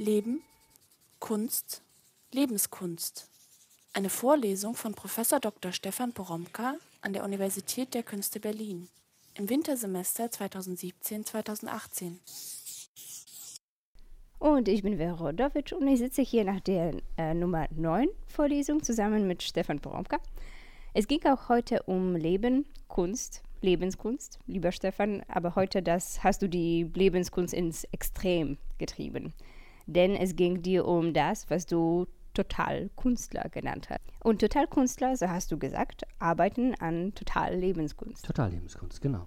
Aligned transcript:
Leben, 0.00 0.42
Kunst, 1.18 1.82
Lebenskunst. 2.30 3.28
Eine 3.92 4.10
Vorlesung 4.10 4.76
von 4.76 4.94
Prof. 4.94 5.20
Dr. 5.40 5.72
Stefan 5.72 6.12
Poromka 6.12 6.76
an 7.00 7.12
der 7.12 7.24
Universität 7.24 7.94
der 7.94 8.04
Künste 8.04 8.38
Berlin 8.38 8.86
im 9.34 9.50
Wintersemester 9.50 10.26
2017-2018. 10.26 12.12
Und 14.38 14.68
ich 14.68 14.84
bin 14.84 14.98
Vera 14.98 15.14
Rodovic 15.14 15.72
und 15.72 15.88
ich 15.88 15.98
sitze 15.98 16.22
hier 16.22 16.44
nach 16.44 16.60
der 16.60 16.94
äh, 17.16 17.34
Nummer 17.34 17.66
9 17.74 18.06
Vorlesung 18.28 18.84
zusammen 18.84 19.26
mit 19.26 19.42
Stefan 19.42 19.80
Poromka. 19.80 20.18
Es 20.94 21.08
ging 21.08 21.24
auch 21.24 21.48
heute 21.48 21.82
um 21.82 22.14
Leben, 22.14 22.66
Kunst, 22.86 23.42
Lebenskunst, 23.62 24.38
lieber 24.46 24.70
Stefan, 24.70 25.24
aber 25.26 25.56
heute 25.56 25.82
das 25.82 26.22
hast 26.22 26.40
du 26.42 26.48
die 26.48 26.88
Lebenskunst 26.94 27.52
ins 27.52 27.82
Extrem 27.90 28.58
getrieben. 28.78 29.34
Denn 29.88 30.14
es 30.14 30.36
ging 30.36 30.62
dir 30.62 30.86
um 30.86 31.14
das, 31.14 31.48
was 31.50 31.66
du 31.66 32.06
Totalkünstler 32.34 33.48
genannt 33.48 33.88
hast. 33.90 34.00
Und 34.22 34.40
Totalkünstler, 34.40 35.16
so 35.16 35.28
hast 35.28 35.50
du 35.50 35.58
gesagt, 35.58 36.02
arbeiten 36.18 36.74
an 36.74 37.14
Totallebenskunst. 37.14 38.24
Totallebenskunst, 38.24 39.00
genau. 39.00 39.26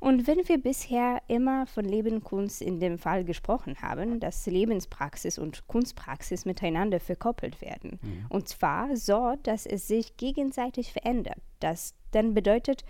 Und 0.00 0.26
wenn 0.26 0.48
wir 0.48 0.62
bisher 0.62 1.20
immer 1.28 1.66
von 1.66 1.84
Lebenskunst 1.84 2.62
in 2.62 2.78
dem 2.78 2.98
Fall 2.98 3.24
gesprochen 3.24 3.82
haben, 3.82 4.20
dass 4.20 4.46
Lebenspraxis 4.46 5.38
und 5.38 5.66
Kunstpraxis 5.66 6.46
miteinander 6.46 7.00
verkoppelt 7.00 7.60
werden. 7.60 7.98
Mhm. 8.02 8.26
Und 8.28 8.48
zwar 8.48 8.96
so, 8.96 9.34
dass 9.42 9.66
es 9.66 9.88
sich 9.88 10.16
gegenseitig 10.16 10.92
verändert. 10.92 11.38
Das 11.60 11.94
dann 12.12 12.32
bedeutet 12.32 12.84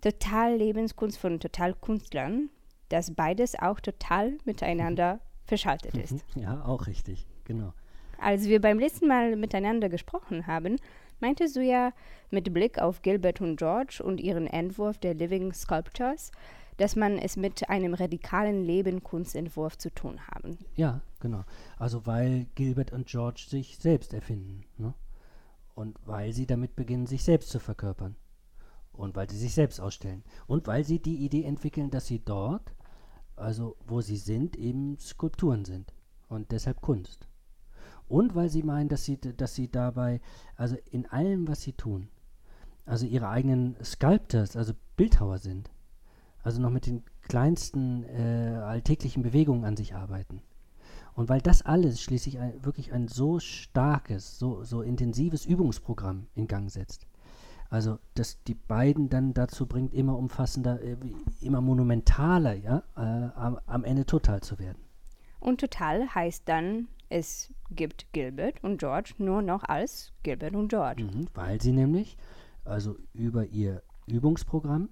Totallebenskunst 0.00 1.18
von 1.18 1.38
Totalkünstlern, 1.38 2.50
dass 2.88 3.14
beides 3.14 3.56
auch 3.58 3.80
total 3.80 4.36
miteinander 4.44 5.20
verschaltet 5.52 5.94
ist. 5.98 6.24
Ja, 6.34 6.64
auch 6.64 6.86
richtig, 6.86 7.26
genau. 7.44 7.74
Als 8.16 8.46
wir 8.46 8.58
beim 8.58 8.78
letzten 8.78 9.06
Mal 9.06 9.36
miteinander 9.36 9.90
gesprochen 9.90 10.46
haben, 10.46 10.78
meintest 11.20 11.56
du 11.56 11.60
ja 11.60 11.92
mit 12.30 12.54
Blick 12.54 12.78
auf 12.78 13.02
Gilbert 13.02 13.42
und 13.42 13.56
George 13.56 14.00
und 14.02 14.18
ihren 14.18 14.46
Entwurf 14.46 14.96
der 14.96 15.12
Living 15.12 15.52
Sculptures, 15.52 16.32
dass 16.78 16.96
man 16.96 17.18
es 17.18 17.36
mit 17.36 17.68
einem 17.68 17.92
radikalen 17.92 18.64
Leben-Kunstentwurf 18.64 19.76
zu 19.76 19.90
tun 19.90 20.20
haben. 20.26 20.56
Ja, 20.74 21.02
genau. 21.20 21.44
Also 21.78 22.06
weil 22.06 22.46
Gilbert 22.54 22.92
und 22.92 23.06
George 23.06 23.44
sich 23.46 23.76
selbst 23.76 24.14
erfinden. 24.14 24.64
Ne? 24.78 24.94
Und 25.74 25.98
weil 26.06 26.32
sie 26.32 26.46
damit 26.46 26.76
beginnen, 26.76 27.06
sich 27.06 27.24
selbst 27.24 27.50
zu 27.50 27.60
verkörpern. 27.60 28.16
Und 28.94 29.16
weil 29.16 29.28
sie 29.28 29.36
sich 29.36 29.52
selbst 29.52 29.80
ausstellen. 29.80 30.24
Und 30.46 30.66
weil 30.66 30.84
sie 30.84 30.98
die 30.98 31.16
Idee 31.16 31.44
entwickeln, 31.44 31.90
dass 31.90 32.06
sie 32.06 32.20
dort, 32.24 32.72
also 33.36 33.76
wo 33.86 34.00
sie 34.00 34.16
sind, 34.16 34.56
eben 34.56 34.98
Skulpturen 34.98 35.64
sind. 35.64 35.92
Und 36.28 36.50
deshalb 36.52 36.80
Kunst. 36.80 37.28
Und 38.08 38.34
weil 38.34 38.48
sie 38.48 38.62
meinen, 38.62 38.88
dass 38.88 39.04
sie, 39.04 39.18
dass 39.18 39.54
sie 39.54 39.70
dabei, 39.70 40.20
also 40.56 40.76
in 40.90 41.06
allem, 41.06 41.48
was 41.48 41.62
sie 41.62 41.72
tun, 41.72 42.08
also 42.84 43.06
ihre 43.06 43.28
eigenen 43.28 43.76
Sculptors, 43.82 44.56
also 44.56 44.72
Bildhauer 44.96 45.38
sind. 45.38 45.70
Also 46.42 46.60
noch 46.60 46.70
mit 46.70 46.86
den 46.86 47.04
kleinsten 47.22 48.04
äh, 48.04 48.58
alltäglichen 48.62 49.22
Bewegungen 49.22 49.64
an 49.64 49.76
sich 49.76 49.94
arbeiten. 49.94 50.42
Und 51.14 51.28
weil 51.28 51.40
das 51.40 51.62
alles 51.62 52.00
schließlich 52.00 52.38
ein, 52.38 52.64
wirklich 52.64 52.92
ein 52.92 53.06
so 53.06 53.38
starkes, 53.38 54.38
so, 54.38 54.64
so 54.64 54.82
intensives 54.82 55.44
Übungsprogramm 55.44 56.26
in 56.34 56.46
Gang 56.46 56.70
setzt. 56.70 57.06
Also, 57.72 57.98
dass 58.16 58.42
die 58.42 58.54
beiden 58.54 59.08
dann 59.08 59.32
dazu 59.32 59.66
bringt, 59.66 59.94
immer 59.94 60.18
umfassender, 60.18 60.82
äh, 60.82 60.94
immer 61.40 61.62
monumentaler, 61.62 62.52
ja, 62.52 62.82
äh, 62.94 63.00
am, 63.00 63.58
am 63.64 63.84
Ende 63.84 64.04
total 64.04 64.42
zu 64.42 64.58
werden. 64.58 64.76
Und 65.40 65.58
total 65.58 66.14
heißt 66.14 66.46
dann 66.46 66.88
es 67.08 67.50
gibt 67.70 68.12
Gilbert 68.12 68.62
und 68.62 68.76
George 68.76 69.14
nur 69.16 69.40
noch 69.40 69.64
als 69.64 70.12
Gilbert 70.22 70.54
und 70.54 70.68
George. 70.68 71.04
Mhm, 71.04 71.28
weil 71.32 71.62
sie 71.62 71.72
nämlich 71.72 72.18
also 72.66 72.96
über 73.14 73.46
ihr 73.46 73.82
Übungsprogramm 74.06 74.90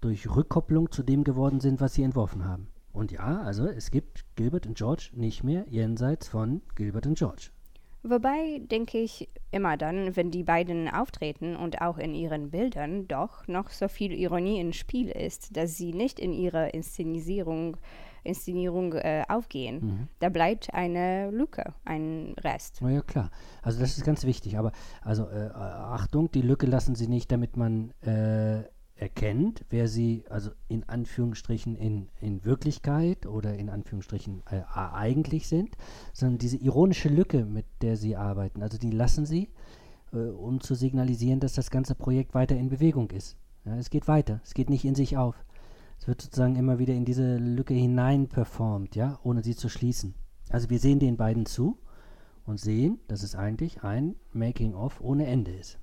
durch 0.00 0.30
Rückkopplung 0.30 0.92
zu 0.92 1.02
dem 1.02 1.24
geworden 1.24 1.58
sind, 1.58 1.80
was 1.80 1.94
sie 1.94 2.04
entworfen 2.04 2.44
haben. 2.44 2.68
Und 2.92 3.10
ja, 3.10 3.42
also 3.42 3.66
es 3.66 3.90
gibt 3.90 4.24
Gilbert 4.36 4.64
und 4.64 4.76
George 4.76 5.10
nicht 5.14 5.42
mehr 5.42 5.64
jenseits 5.68 6.28
von 6.28 6.62
Gilbert 6.76 7.08
und 7.08 7.18
George. 7.18 7.50
Wobei, 8.02 8.60
denke 8.70 8.98
ich, 8.98 9.28
immer 9.50 9.76
dann, 9.76 10.16
wenn 10.16 10.30
die 10.30 10.42
beiden 10.42 10.88
auftreten 10.88 11.56
und 11.56 11.80
auch 11.82 11.98
in 11.98 12.14
ihren 12.14 12.50
Bildern 12.50 13.06
doch 13.08 13.46
noch 13.46 13.68
so 13.70 13.88
viel 13.88 14.12
Ironie 14.12 14.60
im 14.60 14.72
Spiel 14.72 15.10
ist, 15.10 15.56
dass 15.56 15.76
sie 15.76 15.92
nicht 15.92 16.18
in 16.18 16.32
ihrer 16.32 16.72
Inszenisierung 16.72 17.76
Inszenierung 18.22 18.94
äh, 18.94 19.24
aufgehen. 19.28 19.80
Mhm. 19.80 20.08
Da 20.18 20.28
bleibt 20.28 20.74
eine 20.74 21.30
Lücke, 21.30 21.74
ein 21.84 22.34
Rest. 22.40 22.78
Na 22.82 22.90
ja, 22.90 23.00
klar. 23.00 23.30
Also 23.62 23.80
das 23.80 23.96
ist 23.96 24.04
ganz 24.04 24.24
wichtig. 24.24 24.58
Aber 24.58 24.72
also 25.02 25.28
äh, 25.28 25.50
Achtung, 25.54 26.30
die 26.30 26.42
Lücke 26.42 26.66
lassen 26.66 26.94
Sie 26.94 27.08
nicht, 27.08 27.32
damit 27.32 27.56
man 27.56 27.92
äh, 28.02 28.59
erkennt, 29.20 29.64
wer 29.68 29.86
Sie 29.86 30.24
also 30.30 30.50
in 30.68 30.88
Anführungsstrichen 30.88 31.76
in, 31.76 32.08
in 32.20 32.44
Wirklichkeit 32.44 33.26
oder 33.26 33.54
in 33.54 33.68
Anführungsstrichen 33.68 34.42
äh, 34.50 34.62
eigentlich 34.72 35.46
sind, 35.46 35.76
sondern 36.14 36.38
diese 36.38 36.56
ironische 36.56 37.10
Lücke, 37.10 37.44
mit 37.44 37.66
der 37.82 37.98
Sie 37.98 38.16
arbeiten. 38.16 38.62
Also 38.62 38.78
die 38.78 38.90
lassen 38.90 39.26
Sie, 39.26 39.50
äh, 40.12 40.16
um 40.16 40.60
zu 40.60 40.74
signalisieren, 40.74 41.38
dass 41.38 41.52
das 41.52 41.70
ganze 41.70 41.94
Projekt 41.94 42.34
weiter 42.34 42.56
in 42.56 42.70
Bewegung 42.70 43.10
ist. 43.10 43.36
Ja, 43.66 43.76
es 43.76 43.90
geht 43.90 44.08
weiter, 44.08 44.40
es 44.42 44.54
geht 44.54 44.70
nicht 44.70 44.86
in 44.86 44.94
sich 44.94 45.18
auf. 45.18 45.44
Es 45.98 46.08
wird 46.08 46.22
sozusagen 46.22 46.56
immer 46.56 46.78
wieder 46.78 46.94
in 46.94 47.04
diese 47.04 47.36
Lücke 47.36 47.74
hinein 47.74 48.26
performt, 48.26 48.96
ja, 48.96 49.20
ohne 49.22 49.42
sie 49.42 49.54
zu 49.54 49.68
schließen. 49.68 50.14
Also 50.48 50.70
wir 50.70 50.78
sehen 50.78 50.98
den 50.98 51.18
beiden 51.18 51.44
zu 51.44 51.76
und 52.46 52.58
sehen, 52.58 53.00
dass 53.06 53.22
es 53.22 53.34
eigentlich 53.34 53.82
ein 53.82 54.16
Making-of 54.32 55.02
ohne 55.02 55.26
Ende 55.26 55.52
ist. 55.52 55.78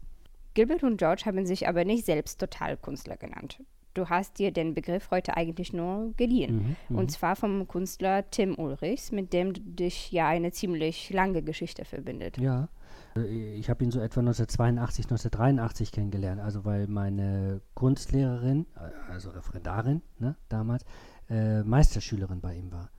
Gilbert 0.58 0.82
und 0.82 0.98
George 0.98 1.22
haben 1.28 1.46
sich 1.46 1.68
aber 1.68 1.86
nicht 1.86 2.04
selbst 2.04 2.40
Totalkünstler 2.40 3.16
genannt. 3.16 3.62
Du 3.94 4.10
hast 4.10 4.40
dir 4.40 4.52
den 4.52 4.74
Begriff 4.74 5.12
heute 5.12 5.38
eigentlich 5.38 5.72
nur 5.72 6.16
geliehen. 6.18 6.56
Mhm, 6.56 6.76
mhm, 6.90 6.98
und 6.98 7.12
zwar 7.12 7.36
vom 7.36 7.68
Künstler 7.68 8.28
Tim 8.32 8.58
Ulrichs, 8.58 9.12
mit 9.12 9.34
dem 9.34 9.54
dich 9.54 10.12
ja 10.12 10.28
eine 10.28 10.52
ziemlich 10.52 11.12
lange 11.12 11.44
Geschichte 11.44 11.86
verbindet. 11.86 12.40
Ja, 12.40 12.70
äh, 13.16 13.54
ich 13.54 13.70
habe 13.70 13.84
ihn 13.84 13.92
so 13.92 14.00
etwa 14.00 14.22
1982, 14.22 15.06
1983 15.06 15.92
kennengelernt, 15.92 16.42
also 16.42 16.66
weil 16.66 16.88
meine 16.88 17.62
Kunstlehrerin, 17.76 18.66
äh, 18.78 19.12
also 19.12 19.30
Referendarin 19.30 20.02
ne, 20.18 20.38
damals, 20.50 20.86
äh, 21.30 21.62
Meisterschülerin 21.62 22.42
bei 22.42 22.56
ihm 22.56 22.72
war. 22.72 22.90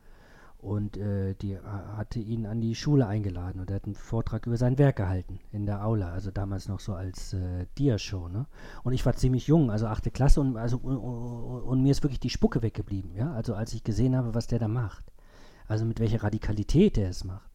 Und 0.58 0.96
äh, 0.96 1.34
die 1.34 1.56
hatte 1.56 2.18
ihn 2.18 2.44
an 2.44 2.60
die 2.60 2.74
Schule 2.74 3.06
eingeladen 3.06 3.60
und 3.60 3.70
er 3.70 3.76
hat 3.76 3.84
einen 3.84 3.94
Vortrag 3.94 4.44
über 4.46 4.56
sein 4.56 4.76
Werk 4.76 4.96
gehalten 4.96 5.38
in 5.52 5.66
der 5.66 5.84
Aula, 5.84 6.10
also 6.10 6.32
damals 6.32 6.66
noch 6.66 6.80
so 6.80 6.94
als 6.94 7.32
äh, 7.32 7.66
Dia-Show. 7.78 8.28
Ne? 8.28 8.46
Und 8.82 8.92
ich 8.92 9.06
war 9.06 9.14
ziemlich 9.14 9.46
jung, 9.46 9.70
also 9.70 9.86
achte 9.86 10.10
Klasse 10.10 10.40
und, 10.40 10.56
also, 10.56 10.78
und, 10.78 10.96
und, 10.96 11.82
mir 11.82 11.92
ist 11.92 12.02
wirklich 12.02 12.18
die 12.18 12.30
Spucke 12.30 12.60
weggeblieben, 12.60 13.14
ja, 13.14 13.32
also 13.32 13.54
als 13.54 13.72
ich 13.72 13.84
gesehen 13.84 14.16
habe, 14.16 14.34
was 14.34 14.48
der 14.48 14.58
da 14.58 14.66
macht. 14.66 15.04
Also 15.68 15.84
mit 15.84 16.00
welcher 16.00 16.24
Radikalität 16.24 16.98
er 16.98 17.10
es 17.10 17.22
macht. 17.22 17.48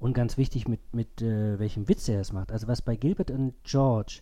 Und 0.00 0.14
ganz 0.14 0.36
wichtig, 0.36 0.66
mit, 0.66 0.80
mit 0.92 1.22
äh, 1.22 1.60
welchem 1.60 1.88
Witz 1.88 2.08
er 2.08 2.20
es 2.20 2.32
macht. 2.32 2.50
Also 2.50 2.66
was 2.66 2.82
bei 2.82 2.96
Gilbert 2.96 3.30
und 3.30 3.54
George 3.62 4.20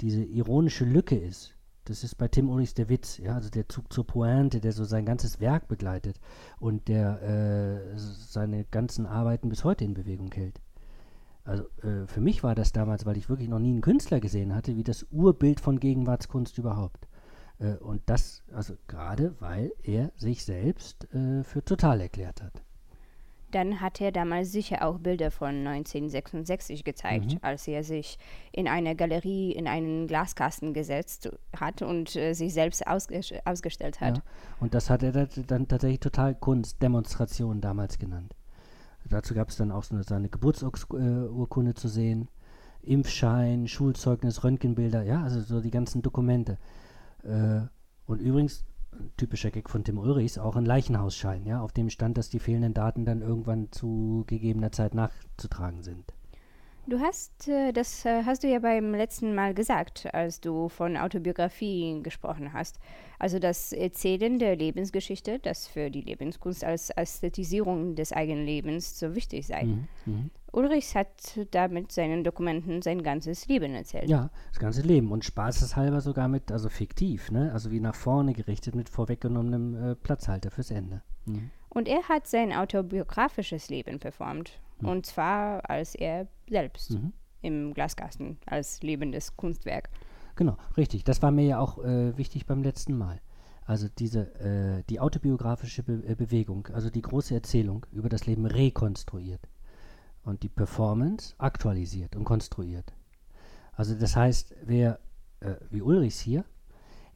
diese 0.00 0.24
ironische 0.24 0.84
Lücke 0.84 1.16
ist, 1.16 1.54
das 1.84 2.04
ist 2.04 2.16
bei 2.16 2.28
Tim 2.28 2.48
Ulrichs 2.48 2.74
der 2.74 2.88
Witz, 2.88 3.18
ja, 3.18 3.34
also 3.34 3.50
der 3.50 3.68
Zug 3.68 3.92
zur 3.92 4.06
Pointe, 4.06 4.60
der 4.60 4.72
so 4.72 4.84
sein 4.84 5.04
ganzes 5.04 5.40
Werk 5.40 5.68
begleitet 5.68 6.20
und 6.60 6.88
der 6.88 7.22
äh, 7.22 7.98
seine 7.98 8.64
ganzen 8.64 9.06
Arbeiten 9.06 9.48
bis 9.48 9.64
heute 9.64 9.84
in 9.84 9.94
Bewegung 9.94 10.30
hält. 10.32 10.60
Also 11.44 11.64
äh, 11.82 12.06
für 12.06 12.20
mich 12.20 12.44
war 12.44 12.54
das 12.54 12.72
damals, 12.72 13.04
weil 13.04 13.16
ich 13.16 13.28
wirklich 13.28 13.48
noch 13.48 13.58
nie 13.58 13.72
einen 13.72 13.80
Künstler 13.80 14.20
gesehen 14.20 14.54
hatte, 14.54 14.76
wie 14.76 14.84
das 14.84 15.06
Urbild 15.10 15.60
von 15.60 15.80
Gegenwartskunst 15.80 16.56
überhaupt. 16.58 17.08
Äh, 17.58 17.74
und 17.74 18.02
das, 18.06 18.42
also 18.52 18.74
gerade 18.86 19.34
weil 19.40 19.72
er 19.82 20.12
sich 20.16 20.44
selbst 20.44 21.12
äh, 21.12 21.42
für 21.42 21.64
total 21.64 22.00
erklärt 22.00 22.42
hat 22.42 22.62
dann 23.54 23.80
hat 23.80 24.00
er 24.00 24.12
damals 24.12 24.52
sicher 24.52 24.86
auch 24.86 24.98
Bilder 24.98 25.30
von 25.30 25.66
1966 25.66 26.84
gezeigt, 26.84 27.34
mhm. 27.34 27.38
als 27.42 27.68
er 27.68 27.84
sich 27.84 28.18
in 28.50 28.68
eine 28.68 28.96
Galerie 28.96 29.52
in 29.52 29.68
einen 29.68 30.06
Glaskasten 30.06 30.74
gesetzt 30.74 31.30
hat 31.58 31.82
und 31.82 32.16
äh, 32.16 32.32
sich 32.34 32.52
selbst 32.52 32.86
ausges 32.86 33.32
ausgestellt 33.44 34.00
hat. 34.00 34.18
Ja. 34.18 34.22
Und 34.60 34.74
das 34.74 34.90
hat 34.90 35.02
er 35.02 35.12
dann 35.26 35.68
tatsächlich 35.68 36.00
total 36.00 36.34
Kunstdemonstration 36.34 37.60
damals 37.60 37.98
genannt. 37.98 38.34
Dazu 39.08 39.34
gab 39.34 39.48
es 39.48 39.56
dann 39.56 39.72
auch 39.72 39.82
so 39.82 39.94
eine, 39.94 40.04
seine 40.04 40.28
Geburtsurkunde 40.28 41.74
zu 41.74 41.88
sehen, 41.88 42.28
Impfschein, 42.82 43.68
Schulzeugnis, 43.68 44.42
Röntgenbilder, 44.42 45.02
ja, 45.02 45.22
also 45.22 45.40
so 45.40 45.60
die 45.60 45.70
ganzen 45.70 46.02
Dokumente. 46.02 46.58
Äh, 47.22 47.60
und 48.06 48.20
übrigens, 48.20 48.64
typischer 49.16 49.50
Gag 49.50 49.70
von 49.70 49.84
Tim 49.84 49.98
Ulrichs, 49.98 50.38
auch 50.38 50.56
ein 50.56 50.64
Leichenhausschein, 50.64 51.46
ja, 51.46 51.60
auf 51.60 51.72
dem 51.72 51.90
stand, 51.90 52.18
dass 52.18 52.28
die 52.28 52.38
fehlenden 52.38 52.74
Daten 52.74 53.04
dann 53.04 53.22
irgendwann 53.22 53.70
zu 53.72 54.24
gegebener 54.26 54.72
Zeit 54.72 54.94
nachzutragen 54.94 55.82
sind. 55.82 56.12
Du 56.86 56.98
hast, 56.98 57.46
äh, 57.46 57.72
das 57.72 58.04
äh, 58.04 58.24
hast 58.24 58.42
du 58.42 58.48
ja 58.48 58.58
beim 58.58 58.92
letzten 58.92 59.34
Mal 59.36 59.54
gesagt, 59.54 60.12
als 60.12 60.40
du 60.40 60.68
von 60.68 60.96
Autobiografie 60.96 62.00
gesprochen 62.02 62.52
hast. 62.52 62.80
Also 63.20 63.38
das 63.38 63.72
Erzählen 63.72 64.40
der 64.40 64.56
Lebensgeschichte, 64.56 65.38
das 65.38 65.68
für 65.68 65.90
die 65.90 66.00
Lebenskunst 66.00 66.64
als 66.64 66.90
Ästhetisierung 66.90 67.94
des 67.94 68.12
eigenen 68.12 68.44
Lebens 68.44 68.98
so 68.98 69.14
wichtig 69.14 69.46
sei. 69.46 69.62
Mhm. 69.62 69.88
Mhm. 70.06 70.30
Ulrichs 70.50 70.96
hat 70.96 71.38
damit 71.52 71.92
seinen 71.92 72.24
Dokumenten 72.24 72.82
sein 72.82 73.02
ganzes 73.02 73.46
Leben 73.46 73.74
erzählt. 73.74 74.08
Ja, 74.08 74.30
das 74.50 74.58
ganze 74.58 74.82
Leben. 74.82 75.12
Und 75.12 75.24
spaßeshalber 75.24 76.00
sogar 76.00 76.26
mit, 76.26 76.50
also 76.50 76.68
fiktiv, 76.68 77.30
ne? 77.30 77.52
Also 77.52 77.70
wie 77.70 77.80
nach 77.80 77.94
vorne 77.94 78.32
gerichtet 78.32 78.74
mit 78.74 78.88
vorweggenommenem 78.88 79.92
äh, 79.92 79.94
Platzhalter 79.94 80.50
fürs 80.50 80.72
Ende. 80.72 81.02
Mhm. 81.26 81.50
Und 81.68 81.88
er 81.88 82.02
hat 82.08 82.26
sein 82.26 82.52
autobiografisches 82.52 83.70
Leben 83.70 83.98
performt. 83.98 84.60
Mhm. 84.82 84.88
Und 84.88 85.06
zwar 85.06 85.68
als 85.68 85.94
er 85.94 86.26
selbst 86.48 86.90
Mhm. 86.90 87.12
im 87.40 87.74
Glaskasten, 87.74 88.38
als 88.46 88.82
lebendes 88.82 89.36
Kunstwerk. 89.36 89.88
Genau, 90.36 90.56
richtig. 90.76 91.04
Das 91.04 91.22
war 91.22 91.30
mir 91.30 91.44
ja 91.44 91.58
auch 91.58 91.78
äh, 91.84 92.16
wichtig 92.16 92.46
beim 92.46 92.62
letzten 92.62 92.96
Mal. 92.96 93.20
Also 93.64 93.88
diese, 93.88 94.34
äh, 94.40 94.82
die 94.88 94.98
autobiografische 95.00 95.82
Be 95.82 96.02
äh, 96.06 96.14
Bewegung, 96.14 96.68
also 96.72 96.90
die 96.90 97.02
große 97.02 97.34
Erzählung 97.34 97.86
über 97.92 98.08
das 98.08 98.26
Leben 98.26 98.44
rekonstruiert 98.46 99.48
und 100.24 100.42
die 100.42 100.48
Performance 100.48 101.34
aktualisiert 101.38 102.16
und 102.16 102.24
konstruiert. 102.24 102.92
Also 103.72 103.94
das 103.94 104.16
heißt, 104.16 104.54
wer 104.64 104.98
äh, 105.40 105.54
wie 105.70 105.82
Ulrichs 105.82 106.20
hier 106.20 106.44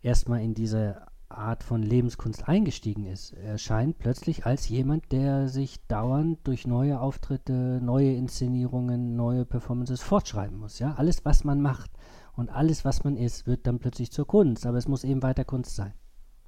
erstmal 0.02 0.40
in 0.42 0.54
diese 0.54 1.02
Art 1.28 1.62
von 1.62 1.82
Lebenskunst 1.82 2.48
eingestiegen 2.48 3.04
ist, 3.04 3.32
erscheint 3.32 3.98
plötzlich 3.98 4.46
als 4.46 4.68
jemand, 4.68 5.10
der 5.12 5.48
sich 5.48 5.84
dauernd 5.86 6.46
durch 6.46 6.66
neue 6.66 7.00
Auftritte, 7.00 7.80
neue 7.82 8.14
Inszenierungen, 8.14 9.16
neue 9.16 9.44
Performances 9.44 10.02
fortschreiben 10.02 10.58
muss. 10.58 10.78
Ja? 10.78 10.94
Alles, 10.94 11.24
was 11.24 11.44
man 11.44 11.60
macht 11.60 11.90
und 12.34 12.50
alles, 12.50 12.84
was 12.84 13.04
man 13.04 13.16
ist, 13.16 13.46
wird 13.46 13.66
dann 13.66 13.78
plötzlich 13.78 14.12
zur 14.12 14.26
Kunst, 14.26 14.66
aber 14.66 14.78
es 14.78 14.88
muss 14.88 15.04
eben 15.04 15.22
weiter 15.22 15.44
Kunst 15.44 15.74
sein. 15.74 15.94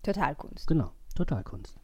Totalkunst. 0.03 0.67
Genau, 0.67 0.93
Totalkunst. 1.15 1.79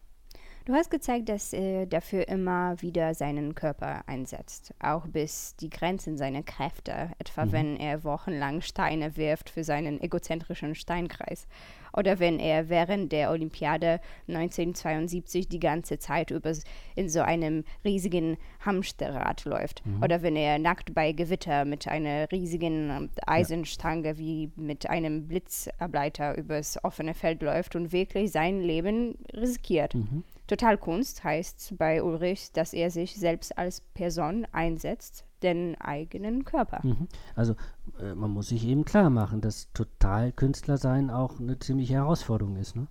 Du 0.67 0.73
hast 0.73 0.91
gezeigt, 0.91 1.29
dass 1.29 1.53
er 1.53 1.85
dafür 1.85 2.27
immer 2.27 2.81
wieder 2.81 3.13
seinen 3.13 3.55
Körper 3.55 4.03
einsetzt, 4.07 4.73
auch 4.81 5.07
bis 5.07 5.57
die 5.57 5.69
Grenzen 5.69 6.17
seiner 6.17 6.43
Kräfte, 6.43 7.11
etwa 7.19 7.45
Mhm. 7.45 7.53
wenn 7.53 7.77
er 7.77 8.03
wochenlang 8.03 8.63
Steine 8.63 9.15
wirft 9.19 9.51
für 9.51 9.63
seinen 9.63 10.01
egozentrischen 10.01 10.75
Steinkreis 10.75 11.47
oder 11.93 12.19
wenn 12.19 12.39
er 12.39 12.71
während 12.71 13.13
der 13.13 13.31
Olympiade 13.31 14.01
1972 14.27 15.49
die 15.49 15.61
ganze 15.61 15.99
Zeit 15.99 16.31
über 16.31 16.55
in 16.95 17.11
so 17.11 17.21
einem 17.21 17.65
riesigen 17.85 18.39
Hamsterrad 18.61 19.45
läuft 19.45 19.83
oder 20.03 20.23
wenn 20.23 20.35
er 20.35 20.59
nackt 20.59 20.95
bei 20.95 21.13
Gewitter 21.13 21.67
mit 21.67 21.87
einer 21.89 22.33
riesigen 22.33 22.89
ähm, 22.89 23.11
Eisenstange 23.27 24.17
wie 24.17 24.51
mit 24.57 24.89
einem 24.89 25.29
Blitzableiter 25.29 26.39
übers 26.39 26.83
offene 26.83 27.13
Feld 27.13 27.43
läuft 27.43 27.77
und 27.77 27.93
wirklich 27.93 28.33
sein 28.33 28.63
Leben 28.63 29.19
riskiert. 29.35 29.95
Mhm. 29.95 30.25
Totalkunst 30.47 31.25
heißt 31.25 31.77
bei 31.79 32.03
Ulrich, 32.03 32.53
dass 32.53 32.73
er 32.75 32.91
sich 32.91 33.17
selbst 33.17 33.57
als 33.57 33.81
Person 33.81 34.47
einsetzt, 34.53 35.25
den 35.43 35.81
eigenen 35.81 36.45
Körper. 36.45 36.81
Mhm. 36.83 37.09
Also 37.35 37.55
äh, 38.01 38.15
man 38.15 38.31
muss 38.31 38.49
sich 38.49 38.67
eben 38.67 38.85
klar 38.85 39.11
machen, 39.11 39.41
dass 39.41 39.73
Totalkünstler 39.73 40.79
sein 40.79 41.11
auch 41.11 41.39
eine 41.39 41.59
ziemliche 41.59 41.95
Herausforderung 41.95 42.57
ist. 42.57 42.77
Ne? 42.77 42.89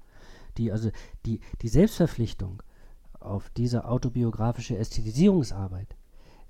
Die, 0.58 0.72
also 0.72 0.90
die, 1.26 1.42
die 1.62 1.68
Selbstverpflichtung 1.68 2.62
auf 3.20 3.50
diese 3.52 3.86
autobiografische 3.86 4.78
Ästhetisierungsarbeit, 4.78 5.96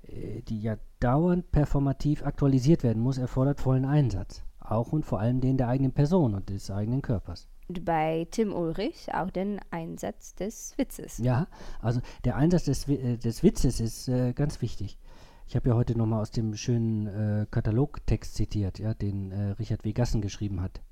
äh, 0.02 0.42
die 0.42 0.60
ja 0.60 0.76
dauernd 1.00 1.50
performativ 1.52 2.24
aktualisiert 2.24 2.82
werden 2.82 3.02
muss, 3.02 3.18
erfordert 3.18 3.60
vollen 3.60 3.84
Einsatz. 3.84 4.42
Auch 4.60 4.92
und 4.92 5.04
vor 5.04 5.20
allem 5.20 5.40
den 5.40 5.58
der 5.58 5.68
eigenen 5.68 5.92
Person 5.92 6.34
und 6.34 6.48
des 6.48 6.70
eigenen 6.70 7.02
Körpers. 7.02 7.48
Bei 7.68 8.26
Tim 8.30 8.52
Ulrich 8.52 9.14
auch 9.14 9.30
den 9.30 9.60
Einsatz 9.70 10.34
des 10.34 10.76
Witzes. 10.76 11.18
Ja, 11.18 11.46
also 11.80 12.00
der 12.24 12.36
Einsatz 12.36 12.64
des, 12.64 12.88
äh, 12.88 13.16
des 13.16 13.42
Witzes 13.42 13.80
ist 13.80 14.08
äh, 14.08 14.32
ganz 14.34 14.60
wichtig. 14.60 14.98
Ich 15.46 15.56
habe 15.56 15.70
ja 15.70 15.74
heute 15.74 15.96
nochmal 15.96 16.20
aus 16.20 16.30
dem 16.30 16.56
schönen 16.56 17.06
äh, 17.06 17.46
Katalogtext 17.50 18.34
zitiert, 18.34 18.78
ja, 18.78 18.94
den 18.94 19.30
äh, 19.30 19.50
Richard 19.52 19.84
W. 19.84 19.92
Gassen 19.92 20.20
geschrieben 20.20 20.60
hat 20.60 20.82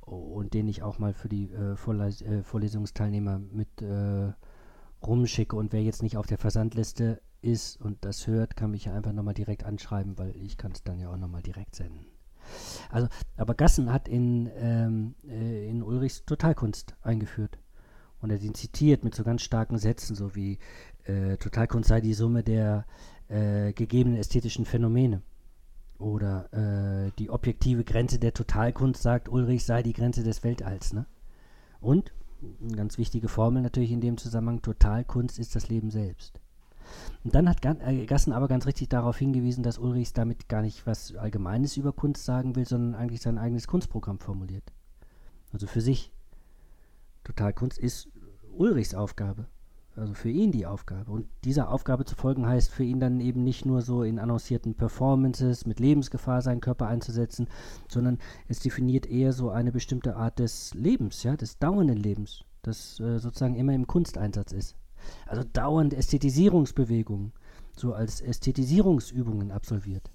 und 0.00 0.54
den 0.54 0.68
ich 0.68 0.82
auch 0.82 0.98
mal 0.98 1.12
für 1.12 1.28
die 1.28 1.50
äh, 1.50 1.76
Vorles 1.76 2.22
äh, 2.22 2.42
Vorlesungsteilnehmer 2.42 3.38
mit 3.38 3.68
rumschicke. 5.02 5.56
Und 5.56 5.72
wer 5.72 5.82
jetzt 5.82 6.02
nicht 6.02 6.16
auf 6.16 6.26
der 6.26 6.38
Versandliste 6.38 7.20
ist 7.42 7.80
und 7.80 8.04
das 8.04 8.26
hört, 8.26 8.56
kann 8.56 8.70
mich 8.70 8.86
ja 8.86 8.94
einfach 8.94 9.12
nochmal 9.12 9.34
direkt 9.34 9.64
anschreiben, 9.64 10.18
weil 10.18 10.34
ich 10.36 10.56
kann 10.56 10.72
es 10.72 10.82
dann 10.82 10.98
ja 10.98 11.10
auch 11.10 11.16
nochmal 11.16 11.42
direkt 11.42 11.74
senden. 11.74 12.06
Also, 12.90 13.08
aber 13.36 13.54
Gassen 13.54 13.92
hat 13.92 14.08
in, 14.08 14.50
ähm, 14.56 15.14
äh, 15.28 15.68
in 15.68 15.82
Ulrichs 15.82 16.24
Totalkunst 16.24 16.94
eingeführt. 17.02 17.58
Und 18.20 18.30
er 18.30 18.36
hat 18.36 18.44
ihn 18.44 18.54
zitiert 18.54 19.04
mit 19.04 19.14
so 19.14 19.24
ganz 19.24 19.42
starken 19.42 19.78
Sätzen, 19.78 20.16
so 20.16 20.34
wie 20.34 20.58
äh, 21.04 21.36
Totalkunst 21.36 21.88
sei 21.88 22.00
die 22.00 22.14
Summe 22.14 22.42
der 22.42 22.86
äh, 23.28 23.72
gegebenen 23.72 24.18
ästhetischen 24.18 24.64
Phänomene. 24.64 25.22
Oder 25.98 26.52
äh, 26.52 27.12
die 27.18 27.30
objektive 27.30 27.84
Grenze 27.84 28.18
der 28.18 28.34
Totalkunst, 28.34 29.02
sagt 29.02 29.28
Ulrich, 29.28 29.64
sei 29.64 29.82
die 29.82 29.92
Grenze 29.92 30.22
des 30.22 30.44
Weltalls. 30.44 30.92
Ne? 30.92 31.06
Und, 31.80 32.12
eine 32.62 32.76
ganz 32.76 32.98
wichtige 32.98 33.28
Formel 33.28 33.62
natürlich 33.62 33.92
in 33.92 34.00
dem 34.00 34.18
Zusammenhang, 34.18 34.62
Totalkunst 34.62 35.38
ist 35.38 35.56
das 35.56 35.68
Leben 35.68 35.90
selbst. 35.90 36.38
Und 37.24 37.34
dann 37.34 37.48
hat 37.48 37.64
äh, 37.64 38.06
Gassen 38.06 38.32
aber 38.32 38.48
ganz 38.48 38.66
richtig 38.66 38.88
darauf 38.88 39.18
hingewiesen, 39.18 39.62
dass 39.62 39.78
Ulrichs 39.78 40.12
damit 40.12 40.48
gar 40.48 40.62
nicht 40.62 40.86
was 40.86 41.14
Allgemeines 41.16 41.76
über 41.76 41.92
Kunst 41.92 42.24
sagen 42.24 42.56
will, 42.56 42.66
sondern 42.66 43.00
eigentlich 43.00 43.20
sein 43.20 43.38
eigenes 43.38 43.66
Kunstprogramm 43.66 44.18
formuliert. 44.18 44.72
Also 45.52 45.66
für 45.66 45.80
sich. 45.80 46.12
Totalkunst 47.24 47.78
ist 47.78 48.08
Ulrichs 48.52 48.94
Aufgabe. 48.94 49.46
Also 49.96 50.12
für 50.12 50.28
ihn 50.28 50.52
die 50.52 50.66
Aufgabe. 50.66 51.10
Und 51.10 51.26
dieser 51.44 51.70
Aufgabe 51.70 52.04
zu 52.04 52.14
folgen 52.14 52.46
heißt 52.46 52.70
für 52.70 52.84
ihn 52.84 53.00
dann 53.00 53.18
eben 53.20 53.42
nicht 53.42 53.64
nur 53.64 53.80
so 53.80 54.02
in 54.02 54.18
annoncierten 54.18 54.74
Performances 54.74 55.64
mit 55.64 55.80
Lebensgefahr 55.80 56.42
seinen 56.42 56.60
Körper 56.60 56.86
einzusetzen, 56.86 57.48
sondern 57.88 58.18
es 58.46 58.60
definiert 58.60 59.06
eher 59.06 59.32
so 59.32 59.48
eine 59.48 59.72
bestimmte 59.72 60.16
Art 60.16 60.38
des 60.38 60.74
Lebens, 60.74 61.22
ja, 61.22 61.34
des 61.36 61.58
dauernden 61.58 61.96
Lebens, 61.96 62.44
das 62.60 63.00
äh, 63.00 63.18
sozusagen 63.18 63.56
immer 63.56 63.72
im 63.72 63.86
Kunsteinsatz 63.86 64.52
ist. 64.52 64.76
Also 65.26 65.42
dauernd 65.44 65.94
Ästhetisierungsbewegungen, 65.94 67.32
so 67.76 67.92
als 67.92 68.20
Ästhetisierungsübungen 68.20 69.50
absolviert. 69.50 70.10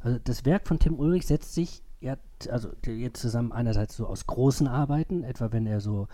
Also 0.00 0.18
das 0.22 0.44
Werk 0.44 0.66
von 0.66 0.78
Tim 0.78 0.98
Ulrich 0.98 1.26
setzt 1.26 1.54
sich 1.54 1.82
ja, 2.00 2.16
also 2.50 2.70
jetzt 2.86 3.20
zusammen 3.20 3.52
einerseits 3.52 3.96
so 3.96 4.06
aus 4.06 4.26
großen 4.26 4.68
Arbeiten, 4.68 5.24
etwa 5.24 5.52
wenn 5.52 5.66
er 5.66 5.80
so 5.80 6.08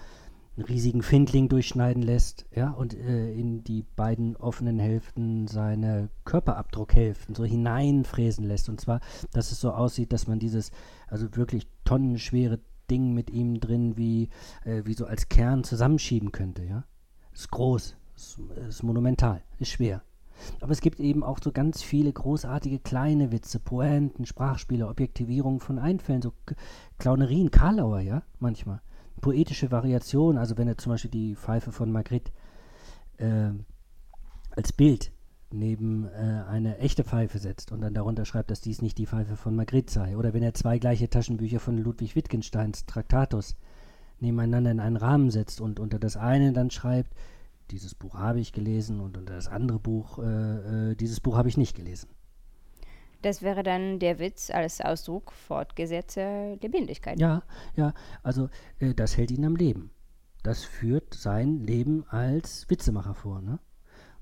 einen 0.57 0.67
riesigen 0.67 1.03
Findling 1.03 1.49
durchschneiden 1.49 2.03
lässt, 2.03 2.47
ja, 2.55 2.71
und 2.71 2.95
äh, 2.95 3.33
in 3.33 3.65
die 3.65 3.85
beiden 3.97 4.37
offenen 4.37 4.79
Hälften 4.79 5.49
seine 5.49 6.11
Körperabdruckhälften 6.25 7.35
so 7.35 7.45
hineinfräsen 7.45 8.45
lässt. 8.45 8.69
Und 8.69 8.81
zwar, 8.81 9.01
dass 9.33 9.51
es 9.51 9.61
so 9.61 9.73
aussieht, 9.73 10.13
dass 10.13 10.27
man 10.27 10.39
dieses, 10.39 10.71
also 11.09 11.35
wirklich 11.37 11.69
tonnenschwere 11.85 12.61
Ding 12.91 13.15
mit 13.15 13.31
ihm 13.31 13.61
drin 13.61 13.97
wie, 13.97 14.29
äh, 14.65 14.83
wie 14.85 14.95
so 14.95 15.07
als 15.07 15.29
Kern 15.29 15.65
zusammenschieben 15.65 16.33
könnte, 16.33 16.65
ja. 16.65 16.85
Ist 17.33 17.51
groß, 17.51 17.97
ist, 18.17 18.39
ist 18.69 18.83
monumental, 18.83 19.43
ist 19.59 19.71
schwer. 19.71 20.03
Aber 20.61 20.73
es 20.73 20.81
gibt 20.81 21.01
eben 21.01 21.23
auch 21.23 21.39
so 21.43 21.53
ganz 21.53 21.83
viele 21.83 22.13
großartige 22.13 22.79
kleine 22.79 23.33
Witze, 23.33 23.59
Pointen, 23.59 24.27
Sprachspiele, 24.27 24.89
Objektivierungen 24.89 25.61
von 25.61 25.79
Einfällen, 25.79 26.23
so 26.23 26.33
Clownerien, 26.99 27.51
Karlauer, 27.51 28.01
ja, 28.01 28.23
manchmal. 28.39 28.81
Poetische 29.21 29.71
Variation, 29.71 30.37
also 30.37 30.59
wenn 30.59 30.69
er 30.69 30.79
zum 30.79 30.93
Beispiel 30.93 31.11
die 31.11 31.37
Pfeife 31.37 31.71
von 31.71 31.93
Magritte 31.93 32.33
äh, 33.19 33.51
als 34.51 34.73
Bild 34.73 35.13
neben 35.53 36.07
äh, 36.07 36.45
eine 36.49 36.79
echte 36.79 37.05
Pfeife 37.05 37.39
setzt 37.39 37.73
und 37.73 37.83
dann 37.83 37.95
darunter 37.95 38.25
schreibt, 38.25 38.51
dass 38.51 38.61
dies 38.61 38.83
nicht 38.83 38.99
die 38.99 39.07
Pfeife 39.07 39.37
von 39.37 39.55
Magritte 39.55 39.93
sei. 39.93 40.17
Oder 40.17 40.33
wenn 40.33 40.43
er 40.43 40.55
zwei 40.55 40.79
gleiche 40.79 41.09
Taschenbücher 41.09 41.61
von 41.61 41.79
Ludwig 41.79 42.17
Wittgensteins 42.17 42.87
Traktatus 42.87 43.57
nebeneinander 44.23 44.71
in 44.71 44.81
einen 44.81 44.97
Rahmen 44.97 45.31
setzt 45.31 45.61
und 45.61 45.81
unter 45.81 45.99
das 45.99 46.17
eine 46.17 46.53
dann 46.53 46.71
schreibt, 46.71 47.15
dieses 47.71 47.95
Buch 47.95 48.15
habe 48.15 48.41
ich 48.41 48.53
gelesen 48.53 49.01
und 49.01 49.17
unter 49.17 49.35
das 49.35 49.49
andere 49.49 49.79
Buch, 49.79 50.19
äh, 50.19 50.91
äh, 50.93 50.95
dieses 50.95 51.21
Buch 51.21 51.37
habe 51.37 51.49
ich 51.49 51.57
nicht 51.57 51.75
gelesen. 51.75 52.09
Das 53.23 53.41
wäre 53.41 53.63
dann 53.63 53.99
der 53.99 54.19
Witz 54.19 54.51
als 54.51 54.81
Ausdruck 54.81 55.33
fortgesetzter 55.33 56.57
Lebendigkeit. 56.57 57.21
Ja, 57.21 57.43
ja, 57.77 57.95
also 58.23 58.49
äh, 58.81 58.95
das 58.95 59.17
hält 59.17 59.31
ihn 59.31 59.45
am 59.45 59.57
Leben. 59.57 59.91
Das 60.43 60.65
führt 60.65 61.15
sein 61.15 61.61
Leben 61.61 62.05
als 62.09 62.69
Witzemacher 62.69 63.15
vor, 63.15 63.41
ne? 63.41 63.61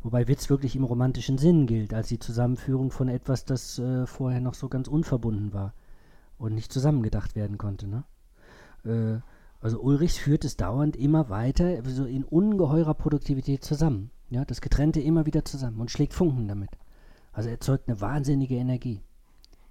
Wobei 0.03 0.29
Witz 0.29 0.49
wirklich 0.49 0.77
im 0.77 0.85
romantischen 0.85 1.37
Sinn 1.39 1.67
gilt, 1.67 1.93
als 1.93 2.09
die 2.09 2.19
Zusammenführung 2.19 2.91
von 2.91 3.09
etwas, 3.09 3.45
das 3.45 3.79
äh, 3.79 4.07
vorher 4.07 4.41
noch 4.41 4.55
so 4.55 4.69
ganz 4.69 4.87
unverbunden 4.89 5.53
war 5.53 5.75
und 6.39 6.55
nicht 6.55 6.73
zusammengedacht 6.73 7.37
werden 7.37 7.59
konnte, 7.59 7.87
ne? 7.87 8.05
Äh, 8.85 9.21
also 9.61 9.81
Ulrichs 9.81 10.17
führt 10.19 10.45
es 10.45 10.57
dauernd 10.57 10.97
immer 10.97 11.29
weiter, 11.29 11.83
so 11.85 12.05
in 12.05 12.25
ungeheurer 12.25 12.95
Produktivität 12.95 13.63
zusammen. 13.65 14.11
Ja, 14.31 14.45
das 14.45 14.61
Getrennte 14.61 15.01
immer 15.01 15.27
wieder 15.27 15.45
zusammen 15.45 15.81
und 15.81 15.91
schlägt 15.91 16.15
Funken 16.15 16.47
damit. 16.49 16.71
Also 17.33 17.49
erzeugt 17.51 17.89
eine 17.89 18.01
wahnsinnige 18.01 18.55
Energie. 18.57 19.01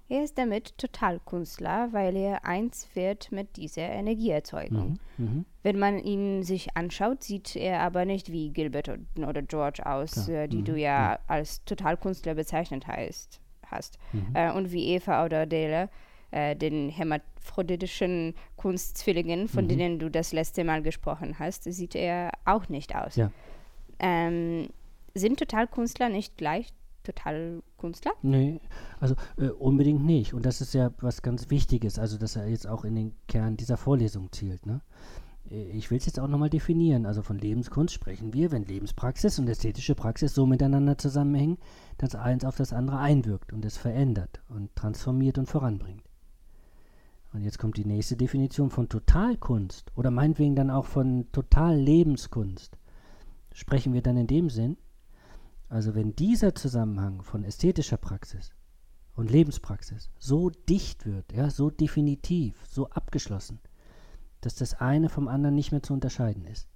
Er 0.08 0.24
ist 0.24 0.36
damit 0.38 0.76
Totalkünstler, 0.76 1.92
weil 1.92 2.16
er 2.16 2.44
eins 2.44 2.88
wird 2.94 3.30
mit 3.32 3.56
dieser 3.56 3.82
Energieerzeugung. 3.82 4.98
Mhm. 5.18 5.24
Mhm. 5.24 5.44
Wenn 5.62 5.78
man 5.78 5.98
ihn 5.98 6.42
sich 6.42 6.76
anschaut, 6.76 7.22
sieht 7.22 7.54
er 7.54 7.80
aber 7.80 8.04
nicht 8.04 8.32
wie 8.32 8.50
Gilbert 8.50 8.90
oder 9.16 9.42
George 9.42 9.86
aus, 9.86 10.26
Ja. 10.26 10.34
äh, 10.42 10.48
die 10.48 10.58
Mhm. 10.58 10.64
du 10.64 10.76
ja 10.78 11.18
als 11.28 11.64
Totalkünstler 11.64 12.34
bezeichnet 12.34 12.86
heißt, 12.88 13.40
hast. 13.66 13.98
Mhm. 14.12 14.34
Äh, 14.34 14.52
und 14.52 14.72
wie 14.72 14.88
Eva 14.88 15.24
oder 15.24 15.42
Adele, 15.42 15.88
äh, 16.30 16.54
den 16.56 16.88
hermaphroditischen 16.90 18.34
Kunstzwillingen, 18.56 19.48
von 19.48 19.64
Mhm. 19.64 19.68
denen 19.68 19.98
du 19.98 20.10
das 20.10 20.32
letzte 20.32 20.64
Mal 20.64 20.82
gesprochen 20.82 21.38
hast, 21.38 21.64
sieht 21.64 21.94
er 21.94 22.32
auch 22.44 22.68
nicht 22.68 22.94
aus. 22.94 23.16
Ja. 23.16 23.30
Ähm, 23.98 24.68
sind 25.14 25.38
Totalkünstler 25.38 26.08
nicht 26.08 26.36
gleich 26.36 26.72
Totalkünstler? 27.02 28.12
Nee, 28.22 28.60
also 29.00 29.14
äh, 29.38 29.48
unbedingt 29.48 30.04
nicht. 30.04 30.34
Und 30.34 30.44
das 30.46 30.60
ist 30.60 30.74
ja 30.74 30.90
was 31.00 31.22
ganz 31.22 31.50
Wichtiges, 31.50 31.98
also 31.98 32.18
dass 32.18 32.36
er 32.36 32.46
jetzt 32.48 32.66
auch 32.66 32.84
in 32.84 32.94
den 32.94 33.14
Kern 33.28 33.56
dieser 33.56 33.76
Vorlesung 33.76 34.30
zielt. 34.32 34.66
Ne? 34.66 34.80
Äh, 35.50 35.70
Ich 35.70 35.90
will 35.90 35.98
es 35.98 36.06
jetzt 36.06 36.20
auch 36.20 36.28
nochmal 36.28 36.50
definieren. 36.50 37.06
Also 37.06 37.22
von 37.22 37.38
Lebenskunst 37.38 37.94
sprechen 37.94 38.32
wir, 38.34 38.52
wenn 38.52 38.64
Lebenspraxis 38.64 39.38
und 39.38 39.48
ästhetische 39.48 39.94
Praxis 39.94 40.34
so 40.34 40.46
miteinander 40.46 40.96
zusammenhängen, 40.98 41.58
dass 41.98 42.14
eins 42.14 42.44
auf 42.44 42.56
das 42.56 42.72
andere 42.72 42.98
einwirkt 42.98 43.52
und 43.52 43.64
es 43.64 43.76
verändert 43.76 44.40
und 44.48 44.74
transformiert 44.76 45.38
und 45.38 45.46
voranbringt. 45.46 46.02
Und 47.32 47.42
jetzt 47.42 47.58
kommt 47.58 47.76
die 47.76 47.84
nächste 47.84 48.16
Definition 48.16 48.70
von 48.70 48.88
Totalkunst 48.88 49.92
oder 49.96 50.10
meinetwegen 50.10 50.56
dann 50.56 50.70
auch 50.70 50.86
von 50.86 51.30
Totallebenskunst. 51.32 52.76
Sprechen 53.52 53.92
wir 53.92 54.02
dann 54.02 54.16
in 54.16 54.26
dem 54.26 54.50
Sinn, 54.50 54.76
also 55.68 55.94
wenn 55.94 56.16
dieser 56.16 56.54
Zusammenhang 56.54 57.22
von 57.22 57.44
ästhetischer 57.44 57.96
Praxis 57.96 58.52
und 59.14 59.30
Lebenspraxis 59.30 60.10
so 60.18 60.50
dicht 60.50 61.06
wird, 61.06 61.32
ja, 61.32 61.50
so 61.50 61.70
definitiv, 61.70 62.64
so 62.68 62.88
abgeschlossen, 62.90 63.60
dass 64.40 64.56
das 64.56 64.74
eine 64.74 65.08
vom 65.08 65.28
anderen 65.28 65.54
nicht 65.54 65.70
mehr 65.70 65.82
zu 65.82 65.92
unterscheiden 65.92 66.44
ist, 66.44 66.68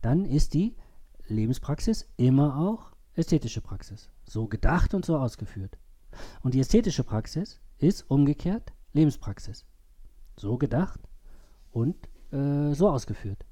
dann 0.00 0.24
ist 0.24 0.54
die 0.54 0.76
Lebenspraxis 1.26 2.08
immer 2.16 2.58
auch 2.58 2.92
ästhetische 3.14 3.60
Praxis. 3.60 4.08
So 4.24 4.46
gedacht 4.46 4.94
und 4.94 5.04
so 5.04 5.18
ausgeführt. 5.18 5.78
Und 6.42 6.54
die 6.54 6.60
ästhetische 6.60 7.04
Praxis 7.04 7.60
ist 7.78 8.08
umgekehrt 8.10 8.72
Lebenspraxis. 8.92 9.66
So 10.36 10.56
gedacht 10.58 11.00
und 11.72 11.96
äh, 12.32 12.72
so 12.74 12.88
ausgeführt. 12.88 13.44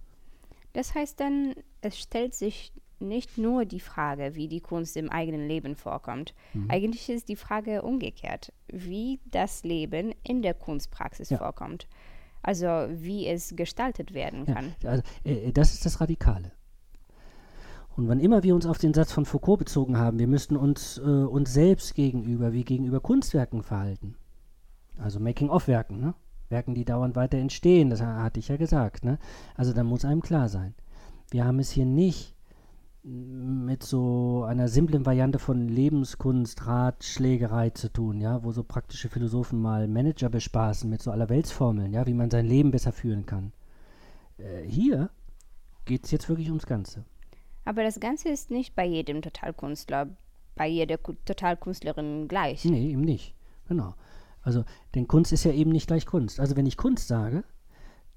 Das 0.72 0.94
heißt 0.94 1.20
dann, 1.20 1.54
es 1.80 1.98
stellt 1.98 2.34
sich 2.34 2.72
nicht 2.98 3.36
nur 3.36 3.64
die 3.64 3.80
Frage, 3.80 4.34
wie 4.36 4.48
die 4.48 4.60
Kunst 4.60 4.96
im 4.96 5.10
eigenen 5.10 5.46
Leben 5.48 5.74
vorkommt. 5.74 6.34
Mhm. 6.54 6.70
Eigentlich 6.70 7.08
ist 7.10 7.28
die 7.28 7.36
Frage 7.36 7.82
umgekehrt, 7.82 8.52
wie 8.68 9.18
das 9.30 9.64
Leben 9.64 10.14
in 10.22 10.40
der 10.42 10.54
Kunstpraxis 10.54 11.30
Ja. 11.30 11.38
vorkommt. 11.38 11.88
Also 12.42 12.66
wie 12.90 13.26
es 13.28 13.54
gestaltet 13.54 14.14
werden 14.14 14.46
Ja, 14.46 14.54
kann. 14.54 14.74
also, 14.84 15.02
äh, 15.24 15.52
das 15.52 15.74
ist 15.74 15.84
das 15.84 16.00
Radikale. 16.00 16.52
Und 17.96 18.08
wann 18.08 18.20
immer 18.20 18.42
wir 18.42 18.54
uns 18.54 18.64
auf 18.66 18.78
den 18.78 18.94
Satz 18.94 19.12
von 19.12 19.26
Foucault 19.26 19.58
bezogen 19.58 19.98
haben, 19.98 20.18
wir 20.18 20.26
müssten 20.26 20.56
uns 20.56 20.96
äh, 20.98 21.02
uns 21.02 21.52
selbst 21.52 21.94
gegenüber 21.94 22.52
wie 22.52 22.64
gegenüber 22.64 23.00
Kunstwerken 23.00 23.62
verhalten. 23.62 24.16
Also 24.98 25.20
Making-of-Werken, 25.20 26.00
ne? 26.00 26.14
Werken, 26.52 26.74
die 26.76 26.84
dauernd 26.84 27.16
weiter 27.16 27.38
entstehen, 27.38 27.90
das 27.90 28.00
ha- 28.00 28.22
hatte 28.22 28.38
ich 28.38 28.46
ja 28.48 28.56
gesagt. 28.56 29.04
Ne? 29.04 29.18
Also 29.56 29.72
da 29.72 29.82
muss 29.82 30.04
einem 30.04 30.20
klar 30.22 30.48
sein. 30.48 30.74
Wir 31.30 31.44
haben 31.44 31.58
es 31.58 31.70
hier 31.72 31.86
nicht 31.86 32.36
mit 33.04 33.82
so 33.82 34.44
einer 34.44 34.68
simplen 34.68 35.04
Variante 35.04 35.40
von 35.40 35.68
Lebenskunst, 35.68 36.68
Ratschlägerei 36.68 37.70
zu 37.70 37.92
tun, 37.92 38.20
ja, 38.20 38.44
wo 38.44 38.52
so 38.52 38.62
praktische 38.62 39.08
Philosophen 39.08 39.60
mal 39.60 39.88
Manager 39.88 40.28
bespaßen 40.28 40.88
mit 40.88 41.02
so 41.02 41.10
allerweltsformeln, 41.10 41.92
ja, 41.92 42.06
wie 42.06 42.14
man 42.14 42.30
sein 42.30 42.46
Leben 42.46 42.70
besser 42.70 42.92
führen 42.92 43.26
kann. 43.26 43.52
Äh, 44.38 44.62
hier 44.68 45.10
geht 45.84 46.04
es 46.04 46.12
jetzt 46.12 46.28
wirklich 46.28 46.48
ums 46.48 46.66
Ganze. 46.66 47.04
Aber 47.64 47.82
das 47.82 47.98
Ganze 47.98 48.28
ist 48.28 48.52
nicht 48.52 48.76
bei 48.76 48.86
jedem 48.86 49.20
Totalkünstler, 49.20 50.08
bei 50.54 50.68
jeder 50.68 50.98
Totalkünstlerin 51.02 52.28
gleich. 52.28 52.64
Nee, 52.64 52.90
eben 52.90 53.00
nicht. 53.02 53.34
Genau. 53.66 53.94
Also, 54.42 54.64
denn 54.94 55.08
Kunst 55.08 55.32
ist 55.32 55.44
ja 55.44 55.52
eben 55.52 55.70
nicht 55.70 55.86
gleich 55.86 56.06
Kunst. 56.06 56.40
Also, 56.40 56.56
wenn 56.56 56.66
ich 56.66 56.76
Kunst 56.76 57.08
sage, 57.08 57.44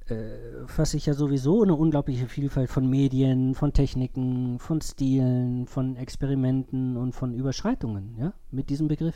äh, 0.07 0.67
fasse 0.67 0.97
ich 0.97 1.07
ja 1.07 1.13
sowieso 1.13 1.63
eine 1.63 1.73
unglaubliche 1.73 2.27
Vielfalt 2.27 2.69
von 2.69 2.87
Medien, 2.89 3.55
von 3.55 3.73
Techniken, 3.73 4.59
von 4.59 4.81
Stilen, 4.81 5.65
von 5.67 5.95
Experimenten 5.95 6.95
und 6.97 7.13
von 7.13 7.33
Überschreitungen, 7.33 8.15
ja, 8.17 8.33
mit 8.51 8.69
diesem 8.69 8.87
Begriff. 8.87 9.15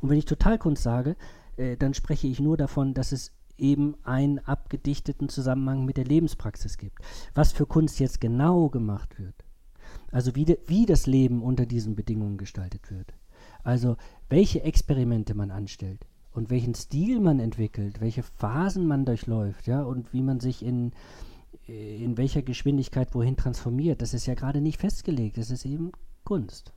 Und 0.00 0.10
wenn 0.10 0.18
ich 0.18 0.24
Totalkunst 0.24 0.82
sage, 0.82 1.16
äh, 1.56 1.76
dann 1.76 1.94
spreche 1.94 2.26
ich 2.26 2.40
nur 2.40 2.56
davon, 2.56 2.92
dass 2.94 3.12
es 3.12 3.32
eben 3.56 3.96
einen 4.04 4.38
abgedichteten 4.40 5.28
Zusammenhang 5.28 5.84
mit 5.84 5.96
der 5.96 6.04
Lebenspraxis 6.04 6.78
gibt. 6.78 6.98
Was 7.34 7.52
für 7.52 7.66
Kunst 7.66 8.00
jetzt 8.00 8.20
genau 8.20 8.68
gemacht 8.68 9.18
wird. 9.18 9.34
Also 10.10 10.34
wie, 10.34 10.44
de, 10.44 10.58
wie 10.66 10.86
das 10.86 11.06
Leben 11.06 11.42
unter 11.42 11.66
diesen 11.66 11.94
Bedingungen 11.94 12.38
gestaltet 12.38 12.90
wird. 12.90 13.14
Also 13.62 13.96
welche 14.28 14.62
Experimente 14.62 15.34
man 15.34 15.50
anstellt 15.50 16.06
und 16.32 16.50
welchen 16.50 16.74
Stil 16.74 17.20
man 17.20 17.40
entwickelt, 17.40 18.00
welche 18.00 18.22
Phasen 18.22 18.86
man 18.86 19.04
durchläuft, 19.04 19.66
ja, 19.66 19.82
und 19.82 20.12
wie 20.12 20.22
man 20.22 20.40
sich 20.40 20.64
in, 20.64 20.92
äh, 21.68 22.02
in 22.02 22.16
welcher 22.16 22.42
Geschwindigkeit 22.42 23.14
wohin 23.14 23.36
transformiert, 23.36 24.02
das 24.02 24.14
ist 24.14 24.26
ja 24.26 24.34
gerade 24.34 24.60
nicht 24.60 24.80
festgelegt, 24.80 25.38
das 25.38 25.50
ist 25.50 25.64
eben 25.64 25.92
Kunst. 26.24 26.72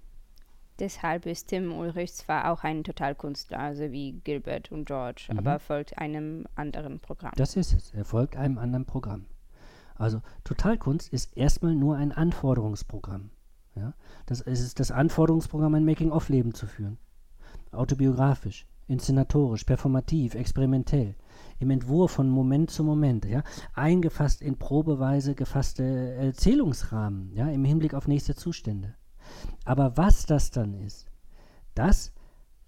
Deshalb 0.80 1.28
ist 1.28 1.50
Tim 1.50 1.72
Ulrich 1.72 2.14
zwar 2.14 2.52
auch 2.52 2.64
ein 2.64 2.84
Totalkünstler, 2.84 3.60
also 3.60 3.92
wie 3.92 4.14
Gilbert 4.24 4.72
und 4.72 4.86
George, 4.86 5.28
aber 5.30 5.60
folgt 5.60 6.00
einem 6.00 6.48
anderen 6.56 7.00
Programm. 7.00 7.34
Das 7.36 7.56
ist 7.56 7.74
es. 7.74 7.94
Er 7.94 8.06
folgt 8.06 8.36
einem 8.36 8.58
anderen 8.58 8.86
Programm. 8.86 9.28
Also 9.96 10.22
Totalkunst 10.44 11.14
ist 11.14 11.38
erstmal 11.38 11.76
nur 11.76 11.96
ein 11.96 12.12
Anforderungsprogramm. 12.12 13.30
Ja? 13.76 13.94
Das 14.26 14.42
ist 14.42 14.80
das 14.80 14.90
Anforderungsprogramm, 14.92 15.76
ein 15.76 15.86
Making-of-Leben 15.86 16.56
zu 16.56 16.66
führen. 16.66 16.98
Autobiografisch, 17.72 18.66
inszenatorisch, 18.88 19.64
performativ, 19.64 20.36
experimentell. 20.36 21.16
Im 21.60 21.70
Entwurf 21.70 22.12
von 22.12 22.30
Moment 22.30 22.72
zu 22.72 22.84
Moment. 22.84 23.26
Ja? 23.26 23.44
Eingefasst 23.74 24.42
in 24.42 24.58
probeweise 24.58 25.36
gefasste 25.36 25.84
Erzählungsrahmen. 26.16 27.32
Ja? 27.34 27.50
Im 27.50 27.66
Hinblick 27.66 27.94
auf 27.94 28.08
nächste 28.08 28.36
Zustände. 28.36 28.96
Aber 29.66 29.98
was 29.98 30.26
das 30.26 30.52
dann 30.52 30.74
ist, 30.74 31.08
das 31.76 32.14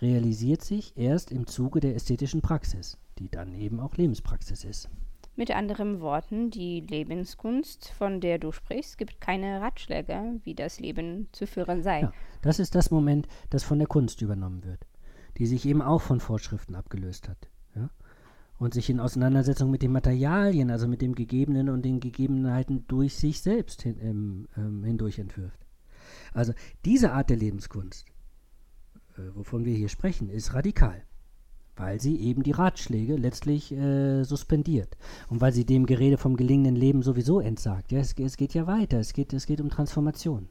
realisiert 0.02 0.62
sich 0.62 0.98
erst 0.98 1.32
im 1.32 1.48
Zuge 1.48 1.80
der 1.80 1.96
ästhetischen 1.96 2.42
Praxis, 2.42 2.98
die 3.20 3.30
dann 3.30 3.54
eben 3.54 3.80
auch 3.80 3.96
Lebenspraxis 3.96 4.64
ist. 4.64 4.90
Mit 5.38 5.52
anderen 5.52 6.00
Worten, 6.00 6.50
die 6.50 6.80
Lebenskunst, 6.80 7.90
von 7.90 8.22
der 8.22 8.40
du 8.40 8.54
sprichst, 8.54 8.98
gibt 8.98 9.20
keine 9.20 9.60
Ratschläge, 9.60 10.40
wie 10.44 10.56
das 10.56 10.80
Leben 10.80 11.28
zu 11.34 11.46
führen 11.46 11.84
sei. 11.84 12.02
Ja, 12.02 12.14
das 12.42 12.60
ist 12.60 12.74
das 12.74 12.90
Moment, 12.90 13.28
das 13.50 13.64
von 13.64 13.78
der 13.78 13.88
Kunst 13.88 14.22
übernommen 14.22 14.64
wird, 14.64 14.86
die 15.38 15.46
sich 15.46 15.66
eben 15.66 15.82
auch 15.82 16.02
von 16.02 16.20
Vorschriften 16.20 16.76
abgelöst 16.76 17.30
hat. 17.30 17.50
Ja? 17.76 17.90
Und 18.58 18.74
sich 18.74 18.90
in 18.90 19.00
Auseinandersetzung 19.00 19.70
mit 19.70 19.82
den 19.82 19.92
Materialien, 19.92 20.72
also 20.72 20.88
mit 20.88 21.02
dem 21.02 21.16
Gegebenen 21.16 21.70
und 21.70 21.84
den 21.84 22.00
Gegebenheiten 22.00 22.86
durch 22.88 23.16
sich 23.16 23.42
selbst 23.42 23.82
hin, 23.82 23.98
ähm, 24.02 24.48
ähm, 24.56 24.84
hindurch 24.84 25.20
entwirft. 25.20 25.66
Also 26.34 26.54
diese 26.86 27.12
Art 27.12 27.30
der 27.30 27.38
Lebenskunst, 27.38 28.06
äh, 29.18 29.22
wovon 29.34 29.66
wir 29.66 29.76
hier 29.76 29.90
sprechen, 29.90 30.30
ist 30.30 30.54
radikal, 30.54 31.04
weil 31.76 32.00
sie 32.00 32.18
eben 32.20 32.44
die 32.44 32.52
Ratschläge 32.52 33.18
letztlich 33.18 33.74
äh, 33.74 34.24
suspendiert 34.24 34.96
und 35.28 35.42
weil 35.42 35.52
sie 35.52 35.66
dem 35.66 35.86
Gerede 35.86 36.18
vom 36.18 36.38
gelingenden 36.38 36.76
Leben 36.76 37.04
sowieso 37.04 37.42
entsagt. 37.42 37.92
Ja, 37.92 38.00
es, 38.00 38.14
es 38.18 38.38
geht 38.38 38.54
ja 38.54 38.68
weiter, 38.68 39.00
es 39.00 39.12
geht, 39.12 39.34
es 39.34 39.46
geht 39.46 39.60
um 39.60 39.70
Transformation. 39.70 40.48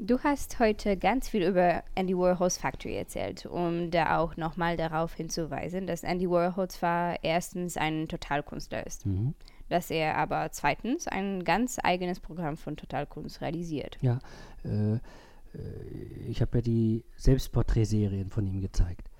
Du 0.00 0.20
hast 0.20 0.60
heute 0.60 0.96
ganz 0.96 1.28
viel 1.28 1.42
über 1.42 1.82
Andy 1.96 2.16
Warhols 2.16 2.56
Factory 2.56 2.94
erzählt, 2.94 3.46
um 3.46 3.90
da 3.90 4.18
auch 4.18 4.36
nochmal 4.36 4.76
darauf 4.76 5.12
hinzuweisen, 5.14 5.88
dass 5.88 6.04
Andy 6.04 6.30
Warhol 6.30 6.68
zwar 6.68 7.22
erstens 7.24 7.76
ein 7.76 8.06
Totalkünstler 8.06 8.86
ist, 8.86 9.06
Mhm. 9.06 9.34
dass 9.68 9.90
er 9.90 10.16
aber 10.16 10.52
zweitens 10.52 11.08
ein 11.08 11.42
ganz 11.42 11.78
eigenes 11.82 12.20
Programm 12.20 12.56
von 12.56 12.76
Totalkunst 12.76 13.40
realisiert. 13.40 13.98
Ja, 14.00 14.20
äh, 14.64 14.94
äh, 14.94 15.00
ich 16.28 16.40
habe 16.42 16.58
ja 16.58 16.62
die 16.62 17.04
Selbstporträtserien 17.16 18.30
von 18.30 18.46
ihm 18.46 18.60
gezeigt 18.60 19.10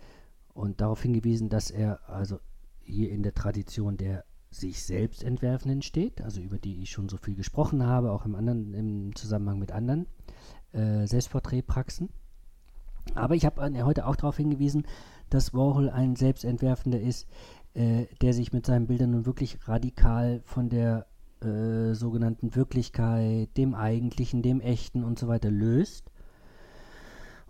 und 0.54 0.80
darauf 0.80 1.02
hingewiesen, 1.02 1.48
dass 1.48 1.72
er 1.72 2.08
also 2.08 2.38
hier 2.84 3.10
in 3.10 3.24
der 3.24 3.34
Tradition 3.34 3.96
der 3.96 4.24
sich 4.50 4.82
selbst 4.84 5.24
Entwerfenden 5.24 5.82
steht, 5.82 6.22
also 6.22 6.40
über 6.40 6.58
die 6.58 6.82
ich 6.82 6.90
schon 6.90 7.08
so 7.08 7.16
viel 7.16 7.34
gesprochen 7.34 7.84
habe, 7.84 8.12
auch 8.12 8.24
im, 8.24 8.36
anderen, 8.36 8.72
im 8.74 9.14
Zusammenhang 9.16 9.58
mit 9.58 9.72
anderen 9.72 10.06
äh, 10.72 11.06
Selbstporträtpraxen. 11.06 12.10
Aber 13.14 13.34
ich 13.34 13.44
habe 13.44 13.62
äh, 13.66 13.82
heute 13.82 14.06
auch 14.06 14.16
darauf 14.16 14.36
hingewiesen, 14.36 14.86
dass 15.30 15.54
Warhol 15.54 15.90
ein 15.90 16.16
Selbstentwerfender 16.16 17.00
ist, 17.00 17.26
äh, 17.74 18.06
der 18.20 18.32
sich 18.32 18.52
mit 18.52 18.66
seinen 18.66 18.86
Bildern 18.86 19.10
nun 19.10 19.26
wirklich 19.26 19.58
radikal 19.68 20.40
von 20.44 20.68
der 20.68 21.06
äh, 21.42 21.94
sogenannten 21.94 22.54
Wirklichkeit, 22.54 23.56
dem 23.56 23.74
Eigentlichen, 23.74 24.42
dem 24.42 24.60
Echten 24.60 25.04
und 25.04 25.18
so 25.18 25.28
weiter 25.28 25.50
löst 25.50 26.10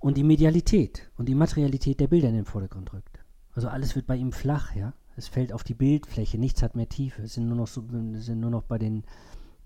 und 0.00 0.16
die 0.16 0.24
Medialität 0.24 1.10
und 1.16 1.28
die 1.28 1.34
Materialität 1.34 2.00
der 2.00 2.08
Bilder 2.08 2.28
in 2.28 2.34
den 2.34 2.44
Vordergrund 2.44 2.92
rückt. 2.92 3.24
Also 3.54 3.68
alles 3.68 3.96
wird 3.96 4.06
bei 4.06 4.16
ihm 4.16 4.32
flach, 4.32 4.74
ja. 4.74 4.92
Es 5.16 5.26
fällt 5.26 5.52
auf 5.52 5.64
die 5.64 5.74
Bildfläche, 5.74 6.38
nichts 6.38 6.62
hat 6.62 6.76
mehr 6.76 6.88
Tiefe. 6.88 7.22
Es 7.22 7.34
sind 7.34 7.48
nur 7.48 7.56
noch, 7.56 7.66
so, 7.66 7.82
sind 8.14 8.38
nur 8.38 8.50
noch 8.50 8.62
bei 8.62 8.78
den, 8.78 9.02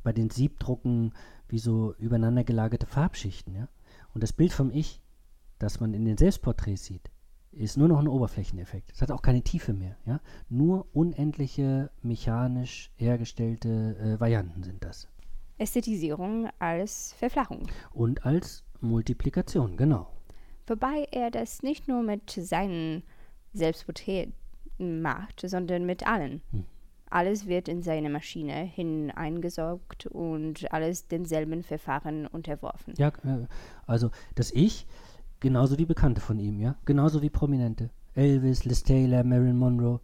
bei 0.02 0.12
den 0.12 0.30
Siebdrucken 0.30 1.12
wie 1.52 1.59
so 1.59 1.94
übereinander 1.99 2.44
gelagerte 2.44 2.87
Farbschichten, 2.87 3.54
ja. 3.54 3.68
Und 4.14 4.23
das 4.23 4.32
Bild 4.32 4.52
vom 4.52 4.71
Ich, 4.71 5.02
das 5.59 5.80
man 5.80 5.92
in 5.92 6.06
den 6.06 6.16
Selbstporträts 6.16 6.85
sieht, 6.87 7.11
ist 7.52 7.76
nur 7.76 7.88
noch 7.88 7.99
ein 7.99 8.09
Oberflächeneffekt. 8.09 8.90
Es 8.90 9.02
hat 9.02 9.11
auch 9.11 9.21
keine 9.21 9.42
Tiefe 9.42 9.75
mehr, 9.75 9.97
ja. 10.06 10.21
Nur 10.49 10.87
unendliche 10.94 11.90
mechanisch 12.00 12.90
hergestellte 12.97 13.68
äh, 13.99 14.18
Varianten 14.18 14.62
sind 14.62 14.82
das. 14.82 15.09
Ästhetisierung 15.59 16.49
als 16.59 17.12
Verflachung. 17.18 17.68
Und 17.92 18.25
als 18.25 18.64
Multiplikation, 18.80 19.76
genau. 19.76 20.09
Wobei 20.66 21.06
er 21.11 21.30
das 21.30 21.62
nicht 21.62 21.87
nur 21.87 22.02
mit 22.02 22.30
seinen 22.30 23.02
Selbstporträts 23.52 24.32
macht, 24.78 25.40
sondern 25.47 25.85
mit 25.85 26.06
allen. 26.06 26.40
Hm. 26.50 26.64
Alles 27.12 27.47
wird 27.47 27.69
in 27.69 27.83
seine 27.83 28.09
Maschine 28.09 28.54
hineingesaugt 28.54 30.07
und 30.07 30.73
alles 30.73 31.09
denselben 31.09 31.62
Verfahren 31.62 32.26
unterworfen. 32.26 32.95
Ja, 32.97 33.09
äh, 33.09 33.47
also 33.87 34.11
das 34.35 34.50
Ich, 34.52 34.87
genauso 35.38 35.76
wie 35.76 35.85
Bekannte 35.85 36.23
von 36.23 36.38
ihm, 36.38 36.59
ja, 36.59 36.76
genauso 36.87 37.21
wie 37.21 37.28
Prominente. 37.28 37.90
Elvis, 38.14 38.64
Liz 38.64 38.83
Taylor, 38.83 39.25
Marilyn 39.25 39.59
Monroe 39.59 40.00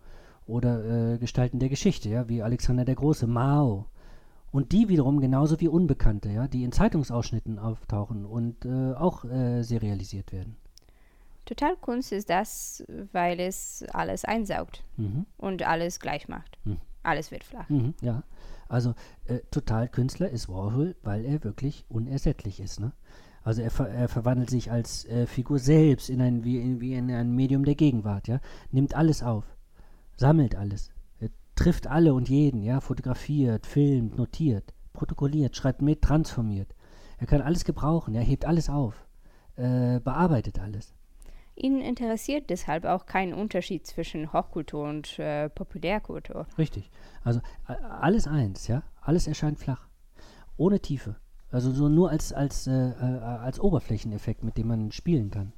oder 0.47 1.15
äh, 1.15 1.19
Gestalten 1.19 1.59
der 1.59 1.71
Geschichte, 1.71 2.11
ja, 2.11 2.29
wie 2.29 2.43
Alexander 2.43 2.85
der 2.85 2.95
Große, 2.95 3.27
Mao. 3.27 3.87
Und 4.51 4.73
die 4.73 4.89
wiederum 4.89 5.21
genauso 5.21 5.61
wie 5.61 5.69
Unbekannte, 5.69 6.29
ja, 6.31 6.47
die 6.47 6.65
in 6.65 6.73
Zeitungsausschnitten 6.73 7.59
auftauchen 7.59 8.27
und 8.27 8.67
äh, 8.67 8.93
auch 8.95 9.25
äh, 9.25 9.63
serialisiert 9.63 10.33
werden. 10.33 10.57
Totalkunst 11.47 12.13
ist 12.13 12.29
das, 12.29 12.85
weil 13.13 13.41
es 13.41 13.83
alles 13.93 14.27
einsaugt 14.27 14.85
mhm. 14.99 15.25
und 15.39 15.63
alles 15.63 16.01
gleich 16.01 16.29
macht. 16.29 16.59
Mhm. 16.65 16.79
Alles 17.09 17.31
wird 17.31 17.45
flach. 17.45 17.69
Mhm, 17.71 17.95
ja, 18.03 18.23
also 18.69 18.95
äh, 19.25 19.39
Totalkünstler 19.51 20.29
ist 20.29 20.49
Warhol, 20.49 20.95
weil 21.03 21.25
er 21.25 21.43
wirklich 21.43 21.87
unersättlich 21.89 22.61
ist. 22.61 22.81
Ne? 22.81 22.93
Also 23.43 23.63
er, 23.63 23.71
ver 23.71 23.89
er 23.89 24.09
verwandelt 24.09 24.51
sich 24.51 24.71
als 24.71 25.07
äh, 25.07 25.27
Figur 25.27 25.59
selbst 25.59 26.11
in 26.11 26.21
ein, 26.21 26.45
wie, 26.45 26.61
in, 26.61 26.81
wie 26.83 26.93
in 26.93 27.11
ein 27.11 27.35
Medium 27.35 27.65
der 27.65 27.77
Gegenwart, 27.77 28.29
ja, 28.29 28.41
nimmt 28.73 28.95
alles 28.95 29.23
auf, 29.23 29.45
sammelt 30.17 30.55
alles, 30.55 30.91
er 31.19 31.31
trifft 31.55 31.87
alle 31.87 32.13
und 32.13 32.29
jeden, 32.29 32.63
ja, 32.63 32.81
fotografiert, 32.81 33.67
filmt, 33.67 34.19
notiert, 34.19 34.75
protokolliert, 34.93 35.57
schreibt 35.57 35.81
mit, 35.81 36.03
transformiert. 36.03 36.75
Er 37.17 37.27
kann 37.27 37.41
alles 37.41 37.65
gebrauchen, 37.65 38.15
er 38.15 38.23
hebt 38.23 38.45
alles 38.45 38.69
auf, 38.69 39.07
äh, 39.57 39.99
bearbeitet 40.01 40.61
alles. 40.61 40.95
Ihn 41.61 41.81
interessiert 41.81 42.51
deshalb 42.51 42.85
auch 42.85 43.07
kein 43.07 43.35
Unterschied 43.35 43.85
zwischen 43.87 44.33
Hochkultur 44.33 44.89
und 44.89 45.19
äh, 45.19 45.49
Populärkultur. 45.49 46.47
Richtig. 46.57 46.91
Also 47.25 47.41
alles 47.67 48.29
eins, 48.29 48.69
ja. 48.69 48.85
Alles 49.01 49.27
erscheint 49.27 49.59
flach. 49.59 49.89
Ohne 50.57 50.81
Tiefe. 50.81 51.17
Also 51.51 51.73
so 51.73 51.89
nur 51.89 52.11
als, 52.11 52.33
als, 52.33 52.67
äh, 52.67 52.91
äh, 52.91 53.21
als 53.21 53.59
Oberflächeneffekt, 53.59 54.45
mit 54.45 54.57
dem 54.57 54.69
man 54.69 54.93
spielen 54.93 55.31
kann. 55.31 55.53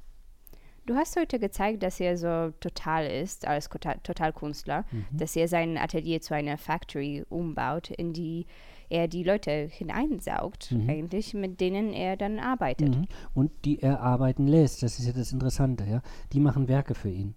Du 0.91 0.97
hast 0.97 1.15
heute 1.15 1.39
gezeigt, 1.39 1.83
dass 1.83 2.01
er 2.01 2.17
so 2.17 2.51
total 2.59 3.05
ist 3.05 3.47
als 3.47 3.69
Totalkünstler, 3.69 4.83
mhm. 4.91 5.05
dass 5.13 5.37
er 5.37 5.47
sein 5.47 5.77
Atelier 5.77 6.19
zu 6.19 6.35
einer 6.35 6.57
Factory 6.57 7.23
umbaut, 7.29 7.91
in 7.91 8.11
die 8.11 8.45
er 8.89 9.07
die 9.07 9.23
Leute 9.23 9.69
hineinsaugt, 9.71 10.73
mhm. 10.73 10.89
eigentlich, 10.89 11.33
mit 11.33 11.61
denen 11.61 11.93
er 11.93 12.17
dann 12.17 12.39
arbeitet. 12.39 12.89
Mhm. 12.89 13.07
Und 13.33 13.51
die 13.63 13.81
er 13.81 14.01
arbeiten 14.01 14.47
lässt, 14.47 14.83
das 14.83 14.99
ist 14.99 15.05
ja 15.05 15.13
das 15.13 15.31
Interessante, 15.31 15.85
ja. 15.85 16.01
Die 16.33 16.41
machen 16.41 16.67
Werke 16.67 16.93
für 16.93 17.09
ihn. 17.09 17.35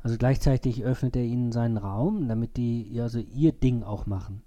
Also 0.00 0.16
gleichzeitig 0.16 0.82
öffnet 0.82 1.16
er 1.16 1.24
ihnen 1.24 1.52
seinen 1.52 1.76
Raum, 1.76 2.28
damit 2.28 2.56
die 2.56 2.98
also 2.98 3.18
ihr 3.18 3.52
Ding 3.52 3.82
auch 3.82 4.06
machen. 4.06 4.40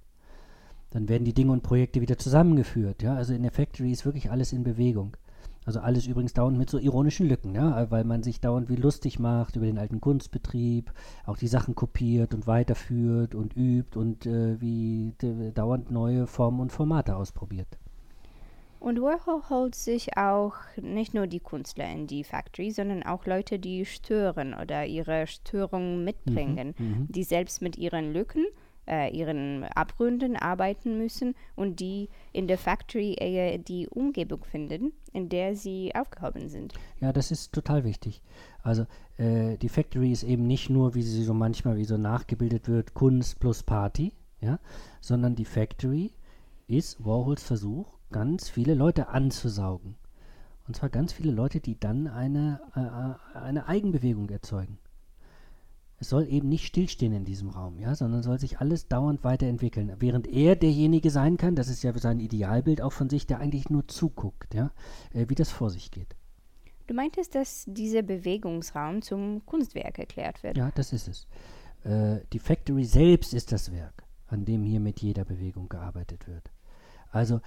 Dann 0.89 1.07
werden 1.07 1.25
die 1.25 1.35
Dinge 1.35 1.51
und 1.51 1.61
Projekte 1.61 2.01
wieder 2.01 2.17
zusammengeführt, 2.17 3.03
ja. 3.03 3.13
Also 3.13 3.35
in 3.35 3.43
der 3.43 3.51
Factory 3.51 3.91
ist 3.91 4.05
wirklich 4.05 4.31
alles 4.31 4.53
in 4.53 4.63
Bewegung. 4.63 5.15
Also 5.69 5.81
alles 5.81 6.07
übrigens 6.07 6.33
dauernd 6.33 6.57
mit 6.57 6.67
so 6.67 6.79
ironischen 6.79 7.29
Lücken, 7.29 7.53
ja, 7.53 7.91
weil 7.91 8.03
man 8.03 8.23
sich 8.23 8.41
dauernd 8.41 8.69
wie 8.69 8.75
lustig 8.75 9.19
macht 9.19 9.55
über 9.55 9.67
den 9.67 9.77
alten 9.77 10.01
Kunstbetrieb, 10.01 10.91
auch 11.27 11.37
die 11.37 11.47
Sachen 11.47 11.75
kopiert 11.75 12.33
und 12.33 12.47
weiterführt 12.47 13.35
und 13.35 13.55
übt 13.55 13.99
und 13.99 14.25
äh, 14.25 14.59
wie 14.59 15.13
dauernd 15.53 15.91
neue 15.91 16.25
Formen 16.25 16.59
und 16.59 16.71
Formate 16.71 17.15
ausprobiert. 17.15 17.67
Und 18.79 18.99
Warhol 18.99 19.43
holt 19.51 19.75
sich 19.75 20.17
auch 20.17 20.55
nicht 20.81 21.13
nur 21.13 21.27
die 21.27 21.39
Künstler 21.39 21.87
in 21.87 22.07
die 22.07 22.23
Factory, 22.23 22.71
sondern 22.71 23.03
auch 23.03 23.27
Leute, 23.27 23.59
die 23.59 23.85
stören 23.85 24.55
oder 24.55 24.87
ihre 24.87 25.27
Störungen 25.27 26.03
mitbringen, 26.03 26.73
mhm, 26.79 26.85
mhm. 26.85 27.07
die 27.09 27.23
selbst 27.23 27.61
mit 27.61 27.77
ihren 27.77 28.11
Lücken 28.11 28.47
äh, 28.89 29.15
ihren 29.15 29.63
Abgründen 29.63 30.35
arbeiten 30.35 30.97
müssen 30.97 31.35
und 31.55 31.79
die 31.79 32.09
in 32.33 32.47
der 32.47 32.57
Factory 32.57 33.15
eher 33.19 33.57
die 33.57 33.87
Umgebung 33.87 34.43
finden, 34.43 34.93
in 35.13 35.29
der 35.29 35.55
sie 35.55 35.93
aufgehoben 35.95 36.49
sind. 36.49 36.73
Ja, 36.99 37.13
das 37.13 37.31
ist 37.31 37.53
total 37.53 37.83
wichtig. 37.83 38.21
Also 38.63 38.85
äh, 39.17 39.57
die 39.57 39.69
Factory 39.69 40.11
ist 40.11 40.23
eben 40.23 40.47
nicht 40.47 40.69
nur, 40.69 40.95
wie 40.95 41.03
sie 41.03 41.23
so 41.23 41.33
manchmal 41.33 41.77
wie 41.77 41.85
so 41.85 41.97
nachgebildet 41.97 42.67
wird, 42.67 42.93
Kunst 42.93 43.39
plus 43.39 43.63
Party, 43.63 44.11
ja, 44.41 44.59
sondern 45.01 45.35
die 45.35 45.45
Factory 45.45 46.11
ist 46.67 47.03
Warhols 47.03 47.43
Versuch, 47.43 47.97
ganz 48.11 48.49
viele 48.49 48.73
Leute 48.73 49.09
anzusaugen. 49.09 49.95
Und 50.67 50.75
zwar 50.75 50.89
ganz 50.89 51.13
viele 51.13 51.31
Leute, 51.31 51.59
die 51.59 51.79
dann 51.79 52.07
eine, 52.07 52.61
äh, 52.75 53.37
eine 53.37 53.67
Eigenbewegung 53.67 54.29
erzeugen. 54.29 54.77
Es 55.99 56.09
soll 56.09 56.27
eben 56.29 56.47
nicht 56.47 56.65
stillstehen 56.65 57.13
in 57.13 57.25
diesem 57.25 57.49
Raum, 57.49 57.77
ja, 57.77 57.93
sondern 57.93 58.23
soll 58.23 58.39
sich 58.39 58.59
alles 58.59 58.87
dauernd 58.87 59.23
weiterentwickeln. 59.23 59.93
Während 59.99 60.27
er 60.27 60.55
derjenige 60.55 61.11
sein 61.11 61.35
kann, 61.35 61.55
das 61.55 61.67
ist 61.67 61.83
ja 61.83 61.97
sein 61.97 62.21
Idealbild 62.21 62.81
auch 62.81 62.93
von 62.93 63.09
sich, 63.09 63.27
der 63.27 63.39
eigentlich 63.39 63.69
nur 63.69 63.87
zuguckt, 63.87 64.53
ja, 64.53 64.71
äh, 65.13 65.25
wie 65.27 65.35
das 65.35 65.51
vor 65.51 65.69
sich 65.69 65.91
geht. 65.91 66.15
Du 66.87 66.93
meintest, 66.93 67.35
dass 67.35 67.65
dieser 67.67 68.01
Bewegungsraum 68.01 69.01
zum 69.01 69.45
Kunstwerk 69.45 69.99
erklärt 69.99 70.41
wird. 70.41 70.57
Ja, 70.57 70.71
das 70.73 70.93
ist 70.93 71.07
es. 71.07 71.27
Äh, 71.83 72.21
die 72.33 72.39
Factory 72.39 72.85
selbst 72.85 73.33
ist 73.33 73.51
das 73.51 73.71
Werk, 73.71 74.03
an 74.27 74.45
dem 74.45 74.63
hier 74.63 74.79
mit 74.79 75.01
jeder 75.01 75.25
Bewegung 75.25 75.69
gearbeitet 75.69 76.27
wird. 76.27 76.49
Also 77.11 77.41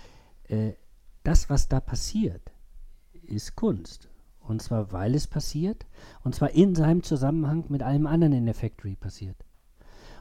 äh, 0.44 0.74
das, 1.22 1.48
was 1.48 1.68
da 1.68 1.80
passiert, 1.80 2.52
ist 3.22 3.56
Kunst. 3.56 4.08
Und 4.46 4.62
zwar, 4.62 4.92
weil 4.92 5.14
es 5.14 5.26
passiert. 5.26 5.86
Und 6.24 6.34
zwar 6.34 6.50
in 6.50 6.74
seinem 6.74 7.02
Zusammenhang 7.02 7.64
mit 7.68 7.82
allem 7.82 8.06
anderen 8.06 8.32
in 8.32 8.46
der 8.46 8.54
Factory 8.54 8.96
passiert. 8.96 9.36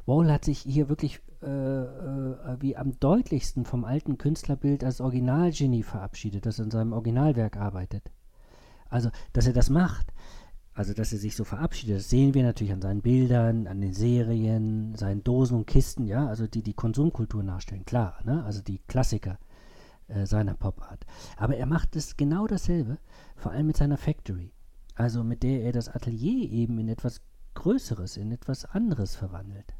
Wall 0.06 0.32
hat 0.32 0.46
sich 0.46 0.60
hier 0.60 0.90
wirklich 0.90 1.22
äh, 1.44 1.48
äh, 1.48 2.58
wie 2.60 2.78
am 2.78 3.00
deutlichsten 3.00 3.66
vom 3.66 3.84
alten 3.84 4.18
Künstlerbild 4.18 4.84
als 4.84 5.02
Originalgenie 5.02 5.84
verabschiedet, 5.84 6.46
das 6.46 6.60
in 6.60 6.72
seinem 6.72 6.94
Originalwerk 6.94 7.58
arbeitet. 7.58 8.12
Also, 8.90 9.10
dass 9.34 9.48
er 9.48 9.54
das 9.54 9.70
macht, 9.70 10.14
also 10.74 10.94
dass 10.94 11.14
er 11.14 11.20
sich 11.20 11.36
so 11.36 11.44
verabschiedet, 11.44 11.98
das 11.98 12.10
sehen 12.10 12.34
wir 12.34 12.44
natürlich 12.44 12.74
an 12.74 12.82
seinen 12.82 13.02
Bildern, 13.02 13.68
an 13.68 13.82
den 13.82 13.94
Serien, 13.94 14.96
seinen 14.96 15.24
Dosen 15.24 15.58
und 15.58 15.68
Kisten, 15.68 16.06
ja, 16.06 16.28
also 16.28 16.48
die 16.48 16.62
die 16.62 16.74
Konsumkultur 16.74 17.42
nachstellen, 17.42 17.86
klar, 17.86 18.20
ne? 18.24 18.44
also 18.44 18.62
die 18.62 18.80
Klassiker 18.88 19.38
äh, 20.12 20.26
seiner 20.26 20.54
Popart. 20.54 21.06
Aber 21.38 21.56
er 21.58 21.66
macht 21.66 21.96
es 21.96 22.18
genau 22.18 22.48
dasselbe, 22.48 22.98
vor 23.36 23.52
allem 23.52 23.68
mit 23.68 23.78
seiner 23.78 23.98
Factory, 23.98 24.52
also 24.96 25.24
mit 25.24 25.44
der 25.44 25.64
er 25.64 25.72
das 25.72 25.90
Atelier 25.90 26.50
eben 26.50 26.78
in 26.80 26.90
etwas 26.90 27.22
Größeres, 27.54 28.18
in 28.18 28.32
etwas 28.32 28.66
anderes 28.66 29.16
verwandelt. 29.16 29.74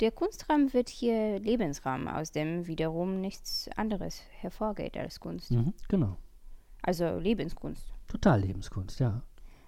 Der 0.00 0.10
Kunstraum 0.10 0.72
wird 0.72 0.88
hier 0.88 1.38
Lebensraum, 1.40 2.08
aus 2.08 2.32
dem 2.32 2.66
wiederum 2.66 3.20
nichts 3.20 3.68
anderes 3.76 4.22
hervorgeht 4.38 4.96
als 4.96 5.20
Kunst. 5.20 5.50
Mhm, 5.50 5.74
genau. 5.88 6.16
Also 6.82 7.18
Lebenskunst. 7.18 7.92
Total 8.08 8.40
Lebenskunst, 8.40 8.98
ja. 9.00 9.22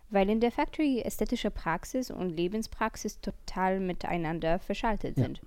Weil 0.08 0.30
in 0.30 0.40
der 0.40 0.50
Factory 0.50 1.00
ästhetische 1.00 1.50
Praxis 1.50 2.10
und 2.10 2.30
Lebenspraxis 2.30 3.20
total 3.20 3.80
miteinander 3.80 4.58
verschaltet 4.58 5.16
ja. 5.18 5.24
sind. 5.24 5.42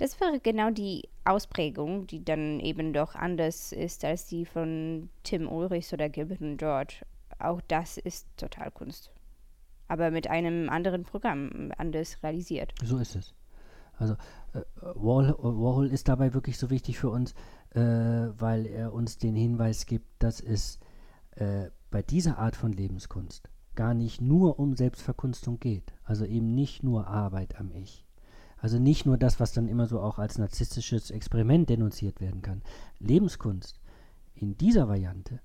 Das 0.00 0.18
wäre 0.18 0.40
genau 0.40 0.70
die 0.70 1.09
Ausprägung, 1.24 2.06
die 2.06 2.24
dann 2.24 2.60
eben 2.60 2.92
doch 2.92 3.14
anders 3.14 3.72
ist 3.72 4.04
als 4.04 4.26
die 4.26 4.44
von 4.44 5.10
Tim 5.22 5.48
Ulrichs 5.48 5.92
oder 5.92 6.08
Gilbert 6.08 6.40
und 6.40 6.56
George. 6.56 7.04
Auch 7.38 7.60
das 7.68 7.98
ist 7.98 8.26
Totalkunst. 8.36 9.10
Aber 9.88 10.10
mit 10.10 10.28
einem 10.28 10.68
anderen 10.68 11.04
Programm, 11.04 11.72
anders 11.76 12.22
realisiert. 12.22 12.72
So 12.82 12.98
ist 12.98 13.16
es. 13.16 13.34
Also 13.98 14.14
äh, 14.54 14.62
Warhol, 14.94 15.36
Warhol, 15.38 15.90
ist 15.90 16.08
dabei 16.08 16.32
wirklich 16.32 16.58
so 16.58 16.70
wichtig 16.70 16.98
für 16.98 17.10
uns, 17.10 17.34
äh, 17.74 17.80
weil 17.80 18.66
er 18.66 18.92
uns 18.92 19.18
den 19.18 19.36
Hinweis 19.36 19.86
gibt, 19.86 20.22
dass 20.22 20.40
es 20.40 20.78
äh, 21.36 21.70
bei 21.90 22.02
dieser 22.02 22.38
Art 22.38 22.56
von 22.56 22.72
Lebenskunst 22.72 23.50
gar 23.74 23.94
nicht 23.94 24.20
nur 24.20 24.58
um 24.58 24.74
Selbstverkunstung 24.74 25.60
geht. 25.60 25.92
Also 26.04 26.24
eben 26.24 26.54
nicht 26.54 26.82
nur 26.82 27.06
Arbeit 27.06 27.58
am 27.58 27.70
Ich, 27.72 28.06
also 28.60 28.78
nicht 28.78 29.06
nur 29.06 29.18
das, 29.18 29.40
was 29.40 29.52
dann 29.52 29.68
immer 29.68 29.86
so 29.86 30.00
auch 30.00 30.18
als 30.18 30.38
narzisstisches 30.38 31.10
Experiment 31.10 31.68
denunziert 31.68 32.20
werden 32.20 32.42
kann. 32.42 32.62
Lebenskunst 32.98 33.80
in 34.34 34.56
dieser 34.56 34.88
Variante 34.88 35.40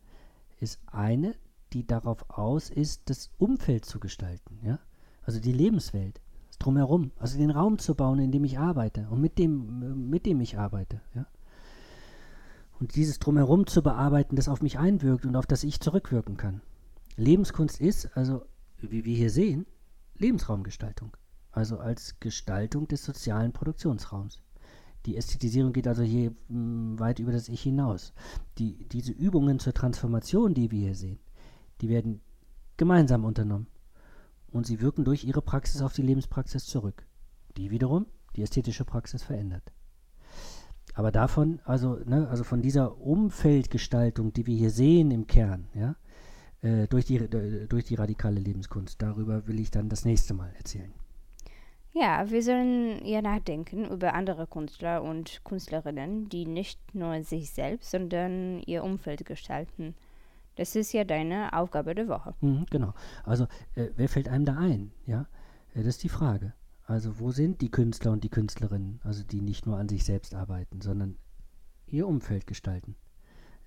ist 0.60 0.80
eine 0.88 1.36
die 1.76 1.86
darauf 1.86 2.30
aus 2.30 2.70
ist, 2.70 3.10
das 3.10 3.30
Umfeld 3.38 3.86
zu 3.86 4.00
gestalten, 4.00 4.60
ja? 4.64 4.80
Also 5.24 5.40
die 5.40 5.52
Lebenswelt, 5.52 6.22
das 6.48 6.58
drumherum, 6.58 7.12
also 7.18 7.38
den 7.38 7.52
Raum 7.52 7.80
zu 7.80 7.96
bauen, 7.96 8.20
in 8.20 8.32
dem 8.32 8.46
ich 8.46 8.58
arbeite 8.60 9.08
und 9.10 9.20
mit 9.20 9.38
dem, 9.38 10.10
mit 10.10 10.26
dem 10.26 10.40
ich 10.40 10.58
arbeite, 10.58 11.02
ja? 11.14 11.28
Und 12.80 12.96
dieses 12.96 13.20
drumherum 13.20 13.68
zu 13.68 13.82
bearbeiten, 13.84 14.36
das 14.36 14.50
auf 14.50 14.62
mich 14.62 14.78
einwirkt 14.80 15.26
und 15.26 15.36
auf 15.36 15.46
das 15.46 15.64
ich 15.64 15.80
zurückwirken 15.80 16.38
kann. 16.38 16.62
Lebenskunst 17.18 17.80
ist, 17.80 18.16
also 18.18 18.46
wie 18.80 19.06
wir 19.06 19.16
hier 19.16 19.30
sehen, 19.30 19.66
Lebensraumgestaltung, 20.18 21.16
also 21.56 21.80
als 21.80 22.20
Gestaltung 22.20 22.88
des 22.88 23.04
sozialen 23.06 23.54
Produktionsraums. 23.54 24.42
Die 25.06 25.18
Ästhetisierung 25.18 25.72
geht 25.72 25.88
also 25.88 26.04
hier 26.04 26.32
mh, 26.32 26.36
hm, 26.50 27.00
weit 27.00 27.20
über 27.20 27.32
das 27.32 27.48
Ich 27.48 27.62
hinaus. 27.62 28.14
Die, 28.58 28.88
diese 28.90 29.12
Übungen 29.12 29.60
zur 29.60 29.74
Transformation, 29.74 30.54
die 30.54 30.72
wir 30.72 30.80
hier 30.80 30.96
sehen, 30.96 31.20
die 31.82 31.90
werden 31.90 32.22
gemeinsam 32.78 33.24
unternommen. 33.24 33.68
Und 34.52 34.66
sie 34.66 34.82
wirken 34.82 35.06
durch 35.06 35.24
ihre 35.24 35.42
Praxis 35.42 35.82
auf 35.82 35.94
die 35.94 36.02
Lebenspraxis 36.02 36.66
zurück, 36.66 37.06
die 37.58 37.72
wiederum 37.72 38.06
die 38.36 38.42
ästhetische 38.42 38.86
Praxis 38.86 39.24
verändert. 39.24 39.72
Aber 40.94 41.12
davon, 41.12 41.60
also, 41.66 42.00
ne, 42.06 42.28
also 42.30 42.44
von 42.44 42.62
dieser 42.62 42.98
Umfeldgestaltung, 43.00 44.34
die 44.34 44.48
wir 44.48 44.58
hier 44.58 44.72
sehen 44.72 45.12
im 45.12 45.28
Kern, 45.28 45.68
ja, 45.74 45.96
äh, 46.62 46.88
durch, 46.88 47.06
die, 47.06 47.18
äh, 47.18 47.68
durch 47.68 47.84
die 47.84 47.96
radikale 47.96 48.40
Lebenskunst, 48.40 49.02
darüber 49.02 49.46
will 49.48 49.60
ich 49.60 49.72
dann 49.72 49.90
das 49.90 50.06
nächste 50.06 50.34
Mal 50.34 50.52
erzählen. 50.58 50.94
Ja, 51.98 52.30
wir 52.30 52.44
sollen 52.44 53.06
ja 53.06 53.22
nachdenken 53.22 53.86
über 53.86 54.14
andere 54.14 54.48
Künstler 54.48 55.02
und 55.02 55.40
Künstlerinnen, 55.46 56.28
die 56.28 56.46
nicht 56.46 56.94
nur 56.94 57.24
sich 57.24 57.52
selbst, 57.52 57.90
sondern 57.90 58.62
ihr 58.64 58.84
Umfeld 58.84 59.26
gestalten. 59.26 59.96
Das 60.58 60.76
ist 60.76 60.92
ja 60.92 61.06
deine 61.06 61.54
Aufgabe 61.54 61.96
der 61.96 62.10
Woche. 62.10 62.34
Mhm, 62.42 62.66
genau. 62.70 62.94
Also, 63.24 63.46
äh, 63.76 63.88
wer 63.96 64.10
fällt 64.10 64.28
einem 64.28 64.44
da 64.44 64.58
ein? 64.58 64.92
Ja, 65.06 65.26
äh, 65.74 65.80
das 65.80 65.88
ist 65.88 66.04
die 66.04 66.10
Frage. 66.10 66.52
Also, 66.86 67.22
wo 67.22 67.32
sind 67.32 67.62
die 67.62 67.72
Künstler 67.72 68.12
und 68.12 68.26
die 68.26 68.30
Künstlerinnen, 68.30 69.00
also 69.06 69.24
die 69.24 69.40
nicht 69.40 69.66
nur 69.66 69.78
an 69.78 69.88
sich 69.88 70.04
selbst 70.04 70.36
arbeiten, 70.36 70.82
sondern 70.82 71.18
ihr 71.88 72.10
Umfeld 72.10 72.46
gestalten? 72.46 72.98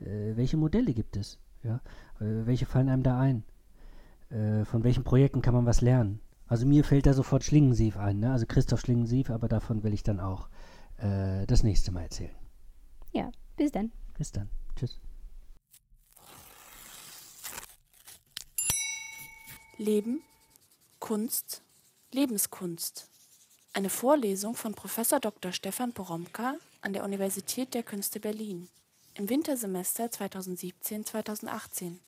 Äh, 0.01 0.37
welche 0.37 0.59
Modelle 0.59 0.93
gibt 0.93 1.17
es? 1.17 1.39
Ja, 1.63 1.77
äh, 2.21 2.45
welche 2.45 2.67
fallen 2.67 2.91
einem 2.91 3.03
da 3.03 3.19
ein? 3.19 3.43
Äh, 4.29 4.67
von 4.67 4.85
welchen 4.85 5.03
Projekten 5.03 5.41
kann 5.41 5.55
man 5.55 5.65
was 5.65 5.81
lernen? 5.81 6.21
Also 6.49 6.67
mir 6.67 6.83
fällt 6.83 7.07
da 7.07 7.13
sofort 7.13 7.45
Schlingensief 7.45 7.97
ein, 7.99 8.21
ne? 8.21 8.33
also 8.33 8.47
Christoph 8.47 8.81
Schlingensief, 8.81 9.31
aber 9.31 9.49
davon 9.49 9.83
will 9.83 9.93
ich 9.93 10.03
dann 10.03 10.19
auch 10.19 10.49
äh, 10.97 11.47
das 11.47 11.63
nächste 11.63 11.93
Mal 11.93 12.03
erzählen. 12.03 12.35
Ja, 13.13 13.31
bis 13.57 13.71
dann. 13.71 13.93
Bis 14.17 14.33
dann. 14.33 14.49
Tschüss. 14.75 14.99
Leben, 19.77 20.23
Kunst, 20.99 21.63
Lebenskunst. 22.13 23.09
Eine 23.75 23.91
Vorlesung 23.91 24.55
von 24.55 24.75
Prof. 24.75 24.99
Dr. 25.21 25.53
Stefan 25.53 25.93
Poromka 25.93 26.55
an 26.81 26.95
der 26.95 27.05
Universität 27.05 27.75
der 27.75 27.83
Künste 27.83 28.19
Berlin 28.19 28.69
im 29.15 29.29
Wintersemester 29.29 30.07
2017-2018. 30.07 31.99